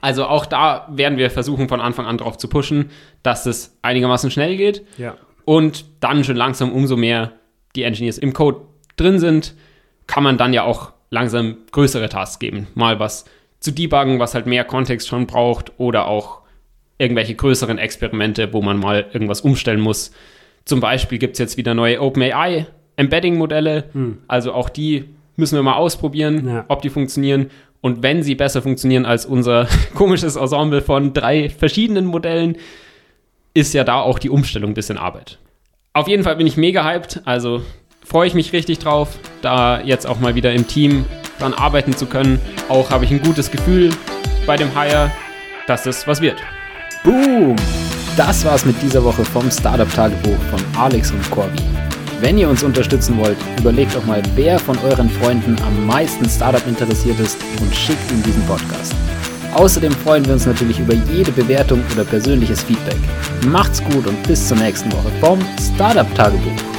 Also 0.00 0.26
auch 0.26 0.46
da 0.46 0.88
werden 0.90 1.18
wir 1.18 1.30
versuchen, 1.30 1.68
von 1.68 1.80
Anfang 1.80 2.06
an 2.06 2.18
drauf 2.18 2.38
zu 2.38 2.48
pushen, 2.48 2.90
dass 3.22 3.46
es 3.46 3.76
einigermaßen 3.82 4.30
schnell 4.30 4.56
geht. 4.56 4.86
Ja. 4.96 5.16
Und 5.44 5.84
dann 6.00 6.24
schon 6.24 6.36
langsam, 6.36 6.72
umso 6.72 6.96
mehr 6.96 7.32
die 7.74 7.82
Engineers 7.82 8.18
im 8.18 8.32
Code 8.32 8.60
drin 8.96 9.18
sind, 9.18 9.54
kann 10.06 10.22
man 10.22 10.38
dann 10.38 10.52
ja 10.52 10.62
auch 10.62 10.92
langsam 11.10 11.58
größere 11.72 12.08
Tasks 12.08 12.38
geben. 12.38 12.68
Mal 12.74 13.00
was 13.00 13.24
zu 13.60 13.72
debuggen, 13.72 14.20
was 14.20 14.34
halt 14.34 14.46
mehr 14.46 14.64
Kontext 14.64 15.08
schon 15.08 15.26
braucht 15.26 15.72
oder 15.78 16.06
auch 16.06 16.42
irgendwelche 16.96 17.34
größeren 17.34 17.78
Experimente, 17.78 18.52
wo 18.52 18.62
man 18.62 18.78
mal 18.78 19.06
irgendwas 19.12 19.40
umstellen 19.40 19.80
muss. 19.80 20.12
Zum 20.64 20.80
Beispiel 20.80 21.18
gibt 21.18 21.34
es 21.34 21.38
jetzt 21.38 21.56
wieder 21.56 21.74
neue 21.74 22.00
OpenAI 22.00 22.66
Embedding-Modelle. 22.96 23.90
Also 24.28 24.52
auch 24.52 24.68
die 24.68 25.06
müssen 25.38 25.56
wir 25.56 25.62
mal 25.62 25.74
ausprobieren, 25.76 26.46
Ja. 26.48 26.64
ob 26.68 26.82
die 26.82 26.90
funktionieren. 26.90 27.50
Und 27.80 28.02
wenn 28.02 28.22
sie 28.22 28.34
besser 28.34 28.60
funktionieren 28.60 29.06
als 29.06 29.24
unser 29.24 29.66
komisches 29.94 30.36
Ensemble 30.36 30.82
von 30.82 31.12
drei 31.14 31.48
verschiedenen 31.48 32.06
Modellen, 32.06 32.56
ist 33.54 33.72
ja 33.72 33.84
da 33.84 34.00
auch 34.00 34.18
die 34.18 34.30
Umstellung 34.30 34.72
ein 34.72 34.74
bisschen 34.74 34.98
Arbeit. 34.98 35.38
Auf 35.92 36.08
jeden 36.08 36.22
Fall 36.22 36.36
bin 36.36 36.46
ich 36.46 36.56
mega 36.56 36.84
hyped, 36.84 37.22
also 37.24 37.62
freue 38.04 38.26
ich 38.28 38.34
mich 38.34 38.52
richtig 38.52 38.78
drauf, 38.78 39.18
da 39.42 39.80
jetzt 39.80 40.06
auch 40.06 40.20
mal 40.20 40.34
wieder 40.34 40.52
im 40.52 40.66
Team 40.66 41.04
dran 41.38 41.54
arbeiten 41.54 41.92
zu 41.96 42.06
können. 42.06 42.40
Auch 42.68 42.90
habe 42.90 43.04
ich 43.04 43.10
ein 43.10 43.20
gutes 43.22 43.50
Gefühl 43.50 43.90
bei 44.46 44.56
dem 44.56 44.74
Hire, 44.78 45.10
dass 45.66 45.86
es 45.86 46.06
was 46.06 46.20
wird. 46.20 46.36
Boom! 47.04 47.56
Das 48.16 48.44
war's 48.44 48.64
mit 48.64 48.80
dieser 48.82 49.04
Woche 49.04 49.24
vom 49.24 49.48
Startup-Tagebuch 49.50 50.38
von 50.50 50.60
Alex 50.80 51.12
und 51.12 51.30
Corby. 51.30 51.62
Wenn 52.20 52.36
ihr 52.36 52.48
uns 52.48 52.64
unterstützen 52.64 53.16
wollt, 53.16 53.38
überlegt 53.60 53.94
doch 53.94 54.04
mal, 54.04 54.20
wer 54.34 54.58
von 54.58 54.76
euren 54.78 55.08
Freunden 55.08 55.56
am 55.62 55.86
meisten 55.86 56.28
Startup 56.28 56.66
interessiert 56.66 57.20
ist 57.20 57.38
und 57.60 57.74
schickt 57.74 58.10
ihm 58.10 58.22
diesen 58.24 58.44
Podcast. 58.46 58.92
Außerdem 59.54 59.92
freuen 59.92 60.26
wir 60.26 60.32
uns 60.32 60.44
natürlich 60.44 60.80
über 60.80 60.94
jede 60.94 61.30
Bewertung 61.30 61.80
oder 61.92 62.04
persönliches 62.04 62.62
Feedback. 62.62 62.98
Macht's 63.46 63.82
gut 63.82 64.06
und 64.06 64.20
bis 64.24 64.48
zur 64.48 64.56
nächsten 64.56 64.90
Woche 64.92 65.10
vom 65.20 65.38
Startup-Tagebuch. 65.74 66.77